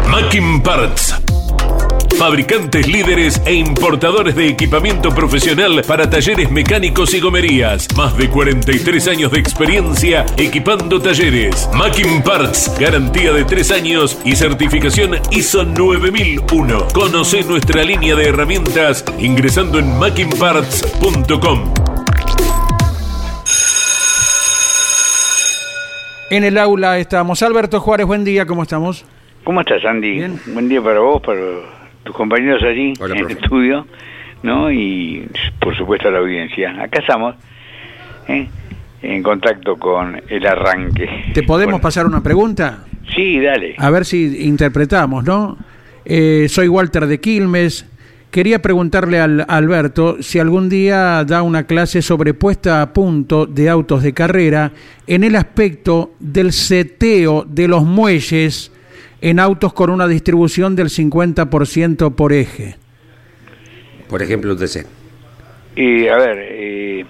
[0.07, 1.22] Mackin Parts
[2.17, 7.87] Fabricantes líderes e importadores de equipamiento profesional para talleres mecánicos y gomerías.
[7.97, 11.69] Más de 43 años de experiencia equipando talleres.
[11.73, 16.87] Macking Parts, garantía de 3 años y certificación ISO 9001.
[16.93, 21.73] Conoce nuestra línea de herramientas ingresando en mackingparts.com.
[26.29, 27.43] En el aula estamos.
[27.43, 29.05] Alberto Juárez, buen día, ¿cómo estamos?
[29.43, 30.25] ¿Cómo estás, Andy?
[30.47, 33.87] Buen día para vos, para tus compañeros allí en el estudio,
[34.41, 34.71] ¿no?
[34.71, 35.27] Y
[35.59, 36.71] por supuesto la audiencia.
[36.81, 37.35] Acá estamos,
[38.27, 38.47] ¿eh?
[39.01, 41.09] en contacto con el arranque.
[41.33, 42.85] ¿Te podemos pasar una pregunta?
[43.15, 43.75] Sí, dale.
[43.77, 45.57] A ver si interpretamos, ¿no?
[46.05, 47.85] Eh, soy Walter de Quilmes.
[48.31, 53.69] Quería preguntarle al Alberto si algún día da una clase sobre puesta a punto de
[53.69, 54.71] autos de carrera
[55.05, 58.72] en el aspecto del seteo de los muelles
[59.23, 62.75] en autos con una distribución del 50% por eje.
[64.09, 64.85] Por ejemplo, UTC.
[65.77, 67.05] Eh, a ver, eh,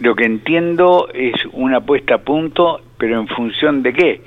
[0.00, 4.22] lo que entiendo es una puesta a punto, pero en función de qué?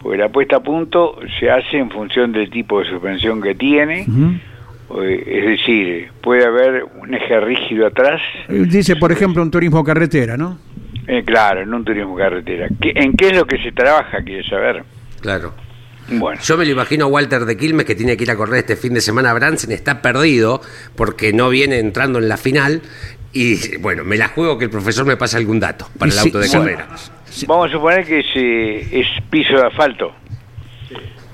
[0.00, 4.06] Porque la puesta a punto se hace en función del tipo de suspensión que tiene.
[5.02, 8.22] Eh, es decir, puede haber un eje rígido atrás.
[8.48, 10.58] Dice, por ejemplo, un turismo carretera, ¿no?
[11.06, 12.68] Eh, claro, en un turismo carretera.
[12.80, 14.82] ¿En qué es lo que se trabaja, quiere saber?
[15.20, 15.52] Claro.
[16.08, 16.40] Bueno.
[16.42, 18.76] Yo me lo imagino a Walter de Quilmes que tiene que ir a correr este
[18.76, 19.32] fin de semana.
[19.32, 20.60] Bransen está perdido
[20.96, 22.82] porque no viene entrando en la final.
[23.32, 26.38] Y bueno, me la juego que el profesor me pase algún dato para el auto
[26.38, 26.88] de carrera.
[27.46, 28.26] Vamos a suponer que es,
[28.92, 30.12] es piso de asfalto.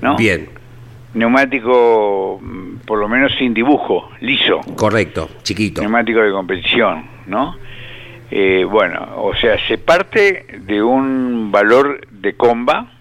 [0.01, 0.15] ¿No?
[0.15, 0.49] Bien.
[1.13, 2.39] Neumático,
[2.85, 4.61] por lo menos sin dibujo, liso.
[4.75, 5.81] Correcto, chiquito.
[5.81, 7.57] Neumático de competición, ¿no?
[8.31, 12.91] Eh, bueno, o sea, se parte de un valor de comba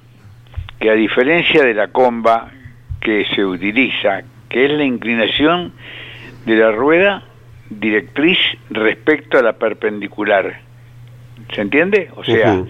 [0.79, 2.51] que a diferencia de la comba
[3.01, 5.73] que se utiliza, que es la inclinación
[6.47, 7.25] de la rueda
[7.69, 8.39] directriz
[8.71, 10.61] respecto a la perpendicular.
[11.55, 12.11] ¿Se entiende?
[12.17, 12.63] O sea,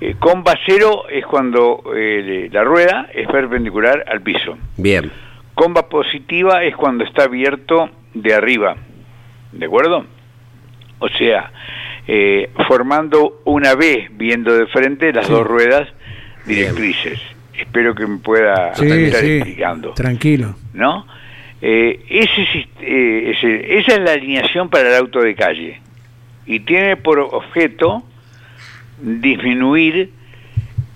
[0.00, 4.56] eh, comba cero es cuando eh, la rueda es perpendicular al piso.
[4.76, 5.10] Bien.
[5.54, 8.76] Comba positiva es cuando está abierto de arriba.
[9.52, 10.06] ¿De acuerdo?
[11.00, 11.50] O sea,
[12.06, 15.88] eh, formando una B viendo de frente las dos ruedas
[16.46, 17.20] directrices
[17.60, 19.92] espero que me pueda estar explicando.
[19.94, 20.54] Tranquilo.
[20.72, 21.06] ¿No?
[21.62, 25.80] Eh, ese, eh, ese, esa es la alineación para el auto de calle
[26.46, 28.02] y tiene por objeto
[29.00, 30.10] disminuir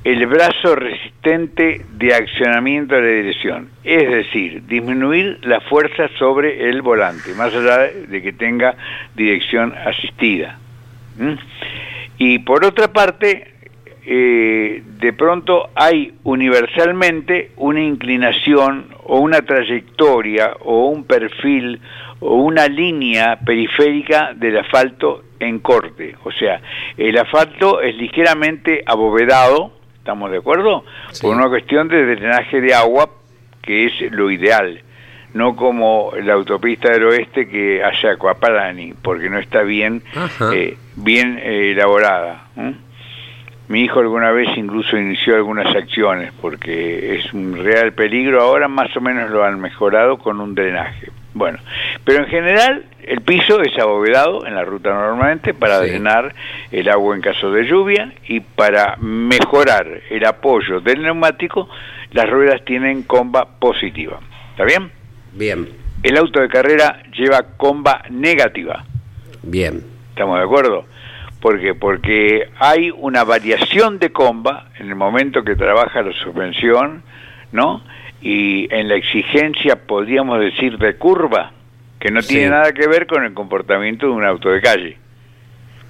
[0.05, 6.83] el brazo resistente de accionamiento de la dirección, es decir, disminuir la fuerza sobre el
[6.83, 8.77] volante, más allá de que tenga
[9.15, 10.59] dirección asistida.
[12.19, 13.53] Y por otra parte,
[14.07, 21.80] eh, de pronto hay universalmente una inclinación o una trayectoria o un perfil
[22.20, 26.16] o una línea periférica del asfalto en corte.
[26.24, 26.61] O sea,
[26.96, 30.84] el asfalto es ligeramente abovedado, ¿estamos de acuerdo?
[31.20, 33.11] Por una cuestión de drenaje de agua,
[33.62, 34.80] que es lo ideal.
[35.32, 40.02] No como la autopista del oeste que hace Aquapalani, porque no está bien,
[40.52, 42.48] eh, bien eh, elaborada.
[43.69, 48.43] Mi hijo alguna vez incluso inició algunas acciones porque es un real peligro.
[48.43, 51.11] Ahora más o menos lo han mejorado con un drenaje.
[51.33, 51.59] Bueno,
[52.05, 56.35] pero en general el piso es abovedado en la ruta normalmente para drenar
[56.71, 61.69] el agua en caso de lluvia y para mejorar el apoyo del neumático,
[62.12, 64.21] las ruedas tienen comba positiva.
[64.53, 64.93] ¿Está bien?
[65.33, 65.69] Bien.
[66.05, 68.85] El auto de carrera lleva comba negativa.
[69.43, 69.83] Bien.
[70.11, 70.85] ¿Estamos de acuerdo?
[71.45, 71.74] ¿Por qué?
[71.74, 77.03] Porque hay una variación de comba en el momento que trabaja la suspensión,
[77.53, 77.82] ¿no?
[78.22, 81.53] Y en la exigencia, podríamos decir, de curva,
[82.01, 84.97] que no tiene nada que ver con el comportamiento de un auto de calle,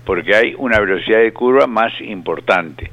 [0.04, 2.90] porque hay una velocidad de curva más importante.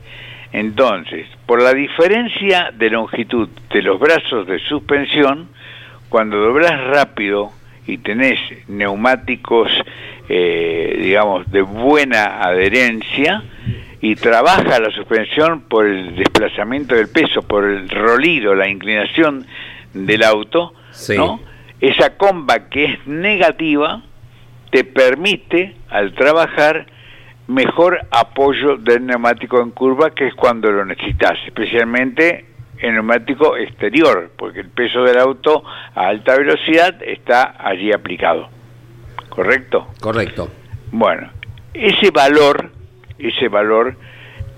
[0.52, 5.48] Entonces, por la diferencia de longitud de los brazos de suspensión,
[6.10, 7.54] cuando doblas rápido
[7.88, 9.70] y tenés neumáticos
[10.34, 13.44] eh, digamos, de buena adherencia
[14.00, 19.46] y trabaja la suspensión por el desplazamiento del peso, por el rolido, la inclinación
[19.94, 20.74] del auto,
[21.18, 21.42] ¿no?
[21.82, 24.02] Esa comba que es negativa
[24.70, 26.86] te permite al trabajar
[27.48, 32.46] mejor apoyo del neumático en curva, que es cuando lo necesitas, especialmente
[32.82, 35.64] el neumático exterior, porque el peso del auto
[35.96, 38.50] a alta velocidad está allí aplicado.
[39.32, 39.88] ¿correcto?
[40.00, 40.52] Correcto.
[40.92, 41.30] Bueno,
[41.74, 42.70] ese valor,
[43.18, 43.96] ese valor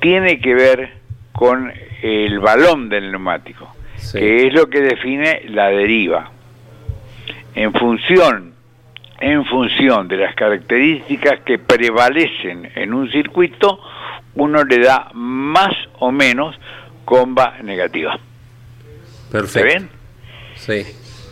[0.02, 0.94] tiene que ver
[1.32, 1.72] con
[2.02, 3.74] el balón del neumático,
[4.12, 6.32] que es lo que define la deriva.
[7.56, 8.54] En función,
[9.22, 13.80] en función de las características que prevalecen en un circuito,
[14.36, 16.60] uno le da más o menos
[17.06, 18.20] comba negativa.
[19.32, 19.60] Perfecto.
[19.60, 19.90] ¿Se ven?
[20.56, 20.86] Sí.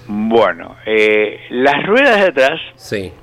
[0.08, 3.14] Bueno, eh, las ruedas de atrás sí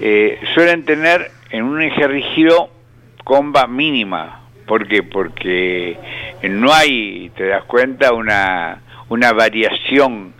[0.00, 2.70] eh, suelen tener en un eje rígido
[3.22, 4.40] comba mínima.
[4.66, 5.02] ¿Por qué?
[5.02, 5.96] Porque
[6.42, 10.32] no hay, te das cuenta, una, una variación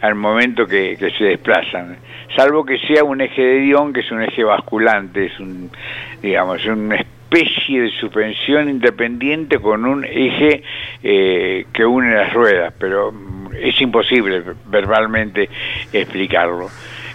[0.00, 1.98] al momento que, se desplazan,
[2.36, 5.70] salvo que sea un eje de Dion, que es un eje basculante, es un,
[6.20, 10.62] digamos, una especie de suspensión independiente con un eje
[11.02, 13.12] eh, que une las ruedas, pero
[13.58, 15.48] es imposible verbalmente
[15.92, 16.68] explicarlo.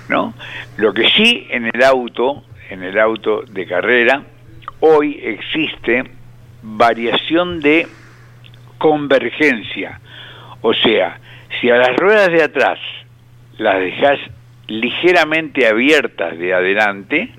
[0.10, 0.34] ¿no?
[0.78, 4.24] Lo que sí en el auto, en el auto de carrera,
[4.80, 6.04] hoy existe
[6.62, 7.88] variación de
[8.78, 10.00] convergencia.
[10.62, 11.20] O sea,
[11.60, 12.80] si a las ruedas de atrás
[13.58, 14.20] las dejas
[14.68, 17.32] ligeramente abiertas de adelante,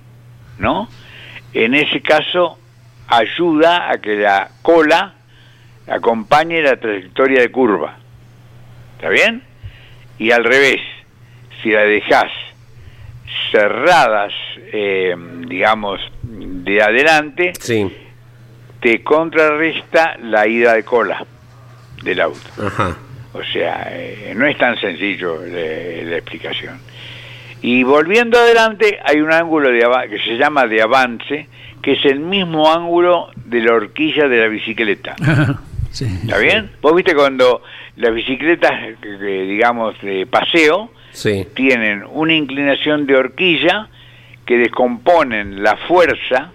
[0.58, 0.88] ¿no?
[1.52, 2.57] En ese caso
[3.08, 5.14] ayuda a que la cola
[5.88, 7.96] acompañe la trayectoria de curva.
[8.96, 9.42] ¿Está bien?
[10.18, 10.80] Y al revés,
[11.62, 12.30] si la dejas
[13.50, 14.32] cerradas,
[14.72, 15.14] eh,
[15.46, 17.52] digamos, de adelante,
[18.80, 21.24] te contrarresta la ida de cola
[22.02, 22.50] del auto.
[22.64, 22.96] Ajá.
[23.32, 26.80] O sea, eh, no es tan sencillo eh, la explicación.
[27.60, 31.48] Y volviendo adelante, hay un ángulo de que se llama de avance,
[31.82, 35.16] que es el mismo ángulo de la horquilla de la bicicleta.
[35.90, 36.04] sí.
[36.04, 36.70] ¿Está bien?
[36.82, 37.62] Vos viste cuando
[37.96, 41.46] las bicicletas, eh, eh, digamos, de paseo, Sí.
[41.54, 43.88] tienen una inclinación de horquilla
[44.44, 46.52] que descomponen la fuerza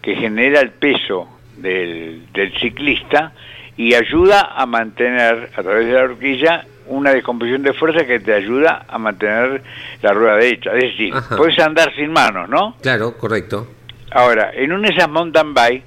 [0.00, 3.32] que genera el peso del, del ciclista
[3.76, 8.32] y ayuda a mantener a través de la horquilla una descomposición de fuerza que te
[8.32, 9.62] ayuda a mantener
[10.02, 10.70] la rueda derecha.
[10.74, 11.36] Es decir, Ajá.
[11.36, 12.76] puedes andar sin manos, ¿no?
[12.80, 13.66] Claro, correcto.
[14.10, 15.84] Ahora, en un esas mountain bike,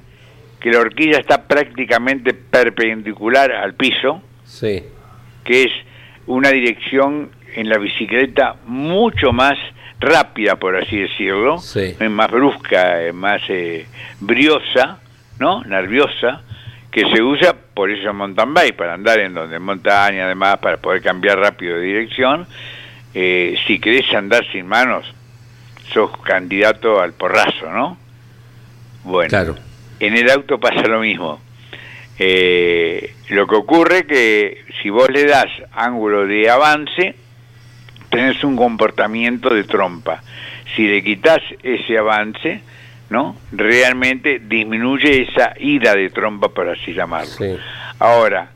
[0.60, 4.84] que la horquilla está prácticamente perpendicular al piso, Sí.
[5.46, 5.72] que es
[6.28, 9.58] una dirección en la bicicleta mucho más
[10.00, 11.96] rápida, por así decirlo, Sí.
[12.10, 13.86] más brusca, más eh,
[14.20, 15.00] briosa,
[15.40, 15.64] ¿no?
[15.64, 16.42] Nerviosa,
[16.92, 20.78] que se usa por eso mountain bike, para andar en donde en montaña, además, para
[20.78, 22.46] poder cambiar rápido de dirección.
[23.14, 25.06] Eh, si querés andar sin manos,
[25.94, 27.98] sos candidato al porrazo, ¿no?
[29.04, 29.56] Bueno, Claro.
[30.00, 31.40] en el auto pasa lo mismo.
[32.18, 37.16] Eh, lo que ocurre que si vos le das ángulo de avance,
[38.10, 40.22] tenés un comportamiento de trompa.
[40.76, 42.62] Si le quitas ese avance,
[43.10, 43.36] ¿no?
[43.52, 47.28] Realmente disminuye esa ida de trompa, por así llamarlo.
[47.32, 47.56] Sí.
[48.00, 48.50] Ahora,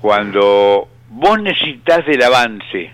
[0.00, 2.90] cuando vos necesitas del avance,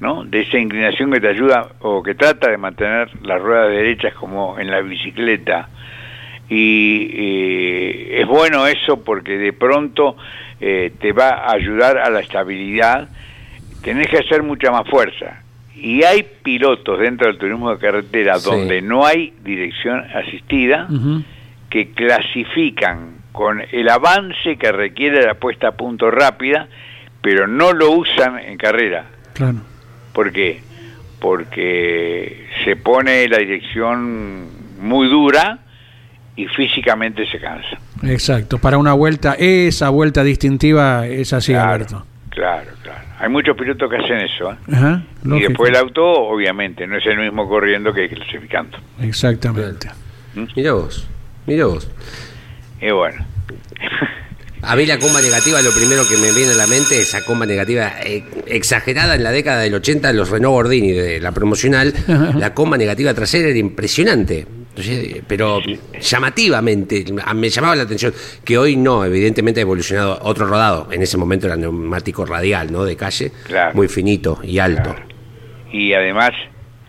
[0.00, 0.24] ¿no?
[0.24, 4.58] De esa inclinación que te ayuda o que trata de mantener las ruedas derechas como
[4.58, 5.68] en la bicicleta,
[6.48, 10.16] y eh, es bueno eso porque de pronto
[10.60, 13.08] eh, te va a ayudar a la estabilidad,
[13.82, 15.42] tenés que hacer mucha más fuerza.
[15.74, 18.50] Y hay pilotos dentro del turismo de carretera Sí.
[18.50, 20.88] donde no hay dirección asistida
[21.70, 26.66] que clasifican con el avance que requiere la puesta a punto rápida,
[27.22, 29.04] pero no lo usan en carrera.
[29.34, 29.58] Claro.
[30.12, 30.60] ¿Por qué?
[31.20, 34.46] Porque se pone la dirección
[34.80, 35.58] muy dura
[36.38, 37.76] y físicamente se cansa.
[38.04, 38.58] Exacto.
[38.58, 42.06] Para una vuelta, esa vuelta distintiva es así, claro, Alberto.
[42.30, 43.00] claro, claro.
[43.18, 44.52] Hay muchos pilotos que hacen eso.
[44.52, 44.56] ¿eh?
[44.72, 45.02] Ajá.
[45.24, 48.78] Y después el auto, obviamente, no es el mismo corriendo que clasificando.
[49.00, 49.88] Exactamente.
[50.54, 51.08] Mira vos.
[51.44, 51.90] Mira vos.
[52.80, 53.26] Y bueno.
[54.62, 57.46] A mí la comba negativa, lo primero que me viene a la mente, esa comba
[57.46, 61.94] negativa eh, exagerada en la década del 80, los Renault Gordini de la promocional,
[62.36, 64.46] la comba negativa trasera era impresionante,
[64.78, 65.60] Entonces, pero
[66.00, 67.04] llamativamente,
[67.34, 68.14] me llamaba la atención,
[68.44, 72.84] que hoy no, evidentemente ha evolucionado otro rodado, en ese momento era neumático radial, ¿no?
[72.84, 73.74] De calle, Claro.
[73.74, 74.94] muy finito y alto.
[74.94, 75.02] Claro.
[75.72, 76.30] Y además,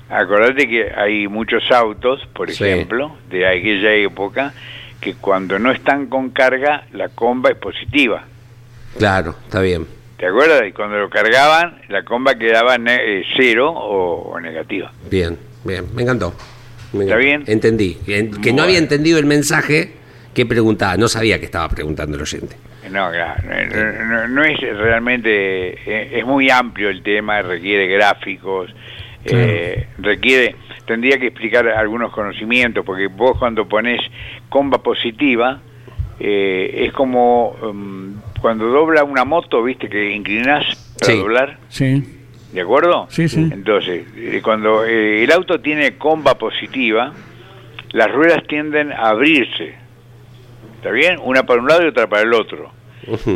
[0.07, 2.63] acordate que hay muchos autos, por Sí.
[2.63, 4.53] ejemplo, de aquella época,
[5.01, 8.23] que cuando no están con carga, la comba es positiva.
[8.99, 9.87] Claro, está bien.
[10.17, 10.61] ¿Te acuerdas?
[10.67, 14.91] Y cuando lo cargaban, la comba quedaba ne- eh, cero o, o negativa.
[15.09, 16.33] Bien, bien, me encantó.
[16.93, 17.43] ¿Está bien?
[17.47, 17.97] Entendí.
[18.07, 19.93] En- Que no había entendido el mensaje
[20.33, 22.55] que preguntaba, no sabía que estaba preguntando el oyente.
[22.91, 25.29] No, claro, no, no- no es realmente,
[25.85, 28.73] eh, es muy amplio el tema, requiere gráficos,
[29.25, 30.55] eh, requiere,
[30.87, 33.99] tendría que explicar algunos conocimientos, porque vos cuando pones
[34.49, 35.61] comba positiva,
[36.19, 40.65] eh, es como um, cuando dobla una moto, viste que inclinás
[40.99, 41.19] para Sí.
[41.19, 42.03] doblar, Sí.
[42.51, 43.07] ¿De acuerdo?
[43.09, 43.49] Sí, sí.
[43.51, 47.13] Entonces, eh, cuando eh, el auto tiene comba positiva,
[47.91, 49.75] las ruedas tienden a abrirse,
[50.75, 51.17] ¿está bien?
[51.23, 52.71] Una para un lado y otra para el otro.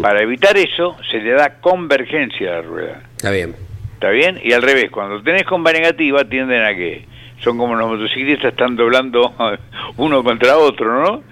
[0.01, 3.01] Para evitar eso, se le da convergencia a la rueda.
[3.15, 3.55] Está bien.
[3.93, 4.39] ¿Está bien?
[4.43, 7.05] Y al revés, cuando tenés comba negativa, tienden a que
[7.39, 9.33] son como los motociclistas están doblando
[9.97, 11.23] uno contra otro, ¿no?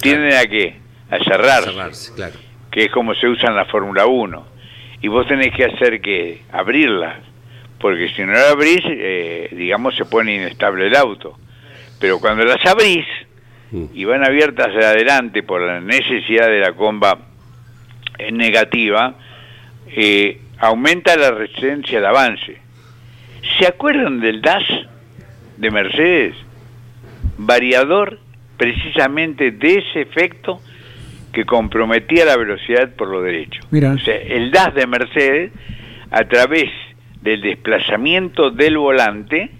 [0.00, 0.76] Tienden a qué?
[1.10, 2.34] A cerrarse, Cerrarse, claro.
[2.70, 4.46] que es como se usa en la Fórmula 1.
[5.02, 7.18] Y vos tenés que hacer que abrirlas,
[7.78, 11.36] porque si no la abrís, eh, digamos, se pone inestable el auto.
[12.00, 13.06] Pero cuando las abrís
[13.72, 13.86] Mm.
[13.94, 17.18] y van abiertas hacia adelante por la necesidad de la comba
[18.30, 19.14] negativa,
[19.96, 22.58] eh, aumenta la resistencia al avance.
[23.58, 24.64] ¿Se acuerdan del DAS
[25.56, 26.34] de Mercedes?
[27.38, 28.18] Variador
[28.58, 30.60] precisamente de ese efecto
[31.32, 33.60] que comprometía la velocidad por lo derecho.
[33.70, 33.92] Mira.
[33.92, 35.52] O sea, el DAS de Mercedes,
[36.10, 36.70] a través
[37.22, 39.50] del desplazamiento del volante,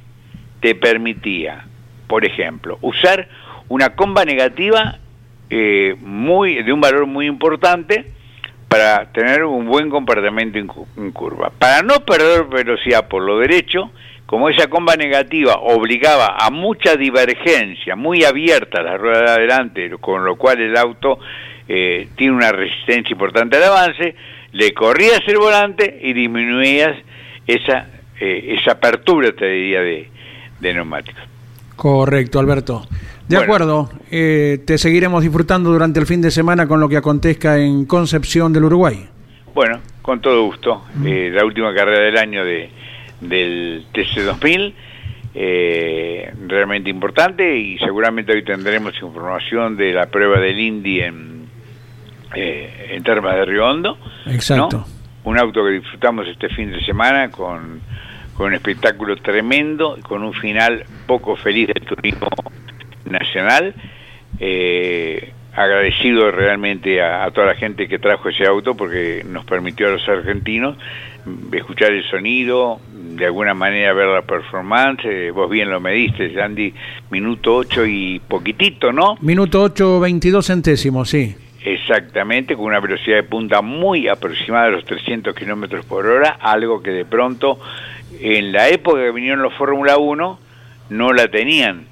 [0.60, 1.64] te permitía,
[2.06, 3.28] por ejemplo, usar
[3.68, 4.98] una comba negativa
[5.50, 8.06] eh, muy de un valor muy importante
[8.68, 11.50] para tener un buen comportamiento en, cu- en curva.
[11.58, 13.90] Para no perder velocidad por lo derecho,
[14.26, 20.24] como esa comba negativa obligaba a mucha divergencia, muy abierta la rueda de adelante, con
[20.24, 21.18] lo cual el auto
[21.74, 24.14] eh, tiene una resistencia importante al avance,
[24.52, 26.94] le corrías el volante y disminuías
[27.46, 27.86] esa,
[28.20, 30.10] eh, esa apertura, te diría, de,
[30.60, 31.22] de neumáticos.
[31.76, 32.86] Correcto, Alberto.
[33.26, 37.58] De acuerdo, eh, te seguiremos disfrutando durante el fin de semana con lo que acontezca
[37.58, 39.08] en Concepción del Uruguay.
[39.54, 40.84] Bueno, con todo gusto.
[41.06, 42.68] Eh, la última carrera del año de,
[43.22, 44.74] del TC2000,
[45.34, 51.31] eh, realmente importante y seguramente hoy tendremos información de la prueba del Indy en,
[52.34, 53.98] eh, en Termas de Río Hondo.
[54.26, 54.84] Exacto.
[55.24, 57.80] Un auto que disfrutamos este fin de semana con,
[58.36, 62.28] con un espectáculo tremendo, con un final poco feliz del turismo
[63.04, 63.74] nacional.
[64.40, 69.90] Eh, agradecido realmente a, toda la gente que trajo ese auto porque nos permitió a
[69.90, 70.76] los argentinos
[71.52, 75.30] escuchar el sonido, de alguna manera ver la performance.
[75.32, 76.74] Vos bien lo mediste, Andy,
[77.10, 79.16] minuto 8 y poquitito, ¿no?
[79.20, 81.36] Minuto 8, 22 centésimos, sí.
[81.64, 86.82] Exactamente, con una velocidad de punta muy aproximada a los 300 kilómetros por hora, algo
[86.82, 87.60] que de pronto
[88.20, 90.38] en la época que vinieron los Fórmula 1
[90.90, 91.86] no la tenían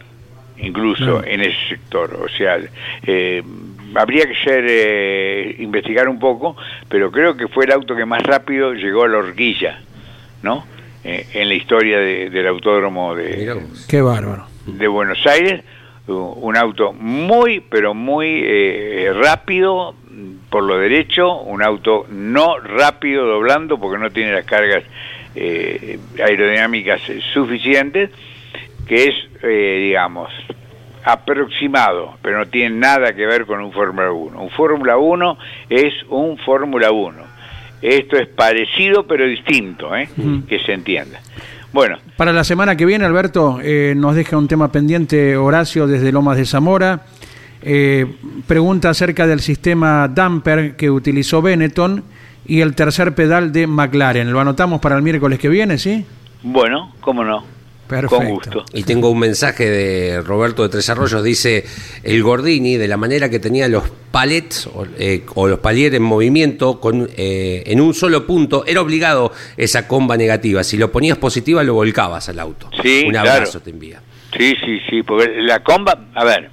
[0.59, 2.15] incluso en ese sector.
[2.23, 2.59] O sea,
[3.07, 3.43] eh,
[3.95, 6.57] habría que ser, eh, investigar un poco,
[6.89, 9.81] pero creo que fue el auto que más rápido llegó a la horquilla,
[10.43, 10.65] ¿no?
[11.03, 13.57] Eh, en la historia del autódromo de,
[13.89, 14.47] Qué bárbaro.
[14.67, 15.63] de Buenos Aires.
[16.19, 18.45] Un auto muy, pero muy
[19.13, 19.95] rápido
[20.51, 24.83] por lo derecho, un auto no rápido doblando porque no tiene las cargas
[26.19, 27.01] aerodinámicas
[27.33, 28.11] suficientes
[28.91, 30.33] que es, eh, digamos,
[31.05, 34.43] aproximado, pero no tiene nada que ver con un Fórmula 1.
[34.43, 35.39] Un Fórmula 1
[35.69, 37.23] es un Fórmula 1.
[37.83, 40.09] Esto es parecido pero distinto, ¿eh?
[40.49, 41.21] que se entienda.
[41.73, 41.99] Bueno.
[42.17, 46.37] Para la semana que viene, Alberto, eh, nos deja un tema pendiente Horacio desde Lomas
[46.37, 47.03] de Zamora.
[48.47, 52.03] pregunta acerca del sistema damper que utilizó Benetton
[52.47, 54.33] y el tercer pedal de McLaren.
[54.33, 56.05] ¿Lo anotamos para el miércoles que viene, sí?
[56.43, 57.60] Bueno, cómo no.
[58.09, 58.65] Con gusto.
[58.73, 61.65] Y tengo un mensaje de Roberto de Tres Arroyos, dice,
[62.03, 66.81] el Gordini, de la manera que tenía los palets o, eh, los paliers en movimiento
[66.81, 70.63] con, eh, en un solo punto, era obligado esa comba negativa.
[70.63, 72.71] Si lo ponías positiva, lo volcabas al auto.
[72.83, 74.01] Sí, un abrazo te envía.
[74.37, 76.51] Sí, sí, sí, porque la comba, a ver,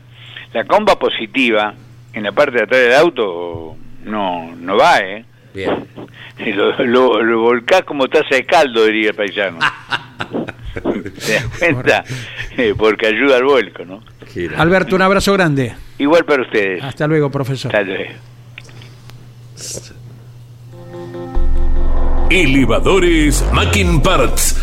[0.54, 1.76] la comba positiva
[2.14, 5.26] en la parte de atrás del auto no, no va, ¿eh?
[5.54, 5.88] Bien.
[6.38, 9.58] Lo, lo, lo volcás como taza de caldo, diría el paisano.
[11.18, 12.04] ¿Se das cuenta?
[12.58, 14.02] Eh, porque ayuda al vuelco, ¿no?
[14.58, 15.76] Alberto, un abrazo grande.
[15.98, 16.84] Igual para ustedes.
[16.84, 17.76] Hasta luego, profesor.
[17.76, 18.12] Hasta luego.
[22.30, 24.62] Elevadores Mackin Parts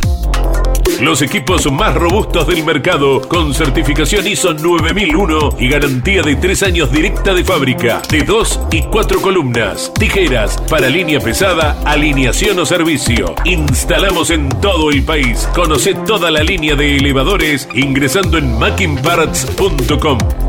[1.00, 6.92] los equipos más robustos del mercado con certificación ISO 9001 y garantía de 3 años
[6.92, 13.34] directa de fábrica, de 2 y 4 columnas, tijeras para línea pesada, alineación o servicio.
[13.44, 15.48] Instalamos en todo el país.
[15.54, 20.43] Conoce toda la línea de elevadores ingresando en mackinparts.com.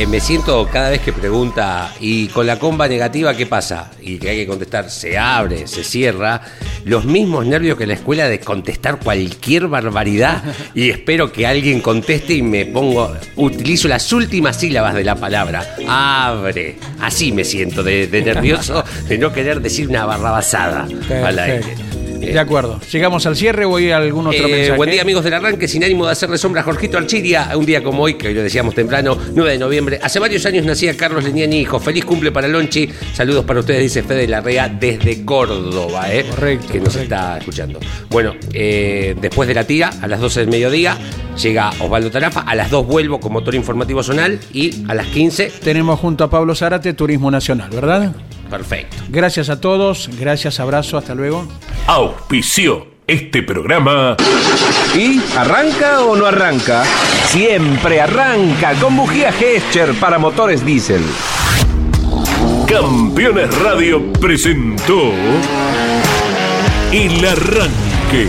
[0.00, 3.90] Eh, me siento cada vez que pregunta, ¿y con la comba negativa qué pasa?
[4.00, 6.40] Y que hay que contestar, se abre, se cierra.
[6.86, 10.42] Los mismos nervios que la escuela de contestar cualquier barbaridad
[10.74, 15.76] y espero que alguien conteste y me pongo, utilizo las últimas sílabas de la palabra,
[15.86, 16.78] abre.
[17.00, 21.89] Así me siento de, nervioso de no querer decir una barrabasada al aire.
[22.20, 22.78] De acuerdo.
[22.92, 24.76] Llegamos al cierre o hay algún otro eh, mensaje.
[24.76, 25.66] Buen día, amigos del arranque.
[25.66, 27.50] Sin ánimo de hacerle sombra a Jorgito Alchiria.
[27.56, 29.98] Un día como hoy, que hoy lo decíamos temprano, 9 de noviembre.
[30.02, 31.80] Hace varios años nacía Carlos Leniani, hijo.
[31.80, 32.88] Feliz cumple para Lonchi.
[33.12, 36.26] Saludos para ustedes, dice Fede Larrea desde Córdoba, ¿eh?
[36.28, 36.68] Correcto.
[36.72, 37.80] Que nos está escuchando.
[38.10, 40.98] Bueno, eh, después de la tira, a las 12 del mediodía,
[41.40, 42.40] llega Osvaldo Tarafa.
[42.40, 44.38] A las 2 vuelvo con motor informativo zonal.
[44.52, 45.52] Y a las 15.
[45.62, 48.12] Tenemos junto a Pablo Zárate Turismo Nacional, ¿verdad?
[48.50, 48.96] Perfecto.
[49.08, 51.46] Gracias a todos, gracias, abrazo, hasta luego.
[51.86, 54.16] Auspicio este programa.
[54.94, 56.84] ¿Y arranca o no arranca?
[57.26, 61.02] Siempre arranca con bujía Gescher para motores diésel.
[62.68, 65.12] Campeones Radio presentó
[66.92, 68.28] El Arranque.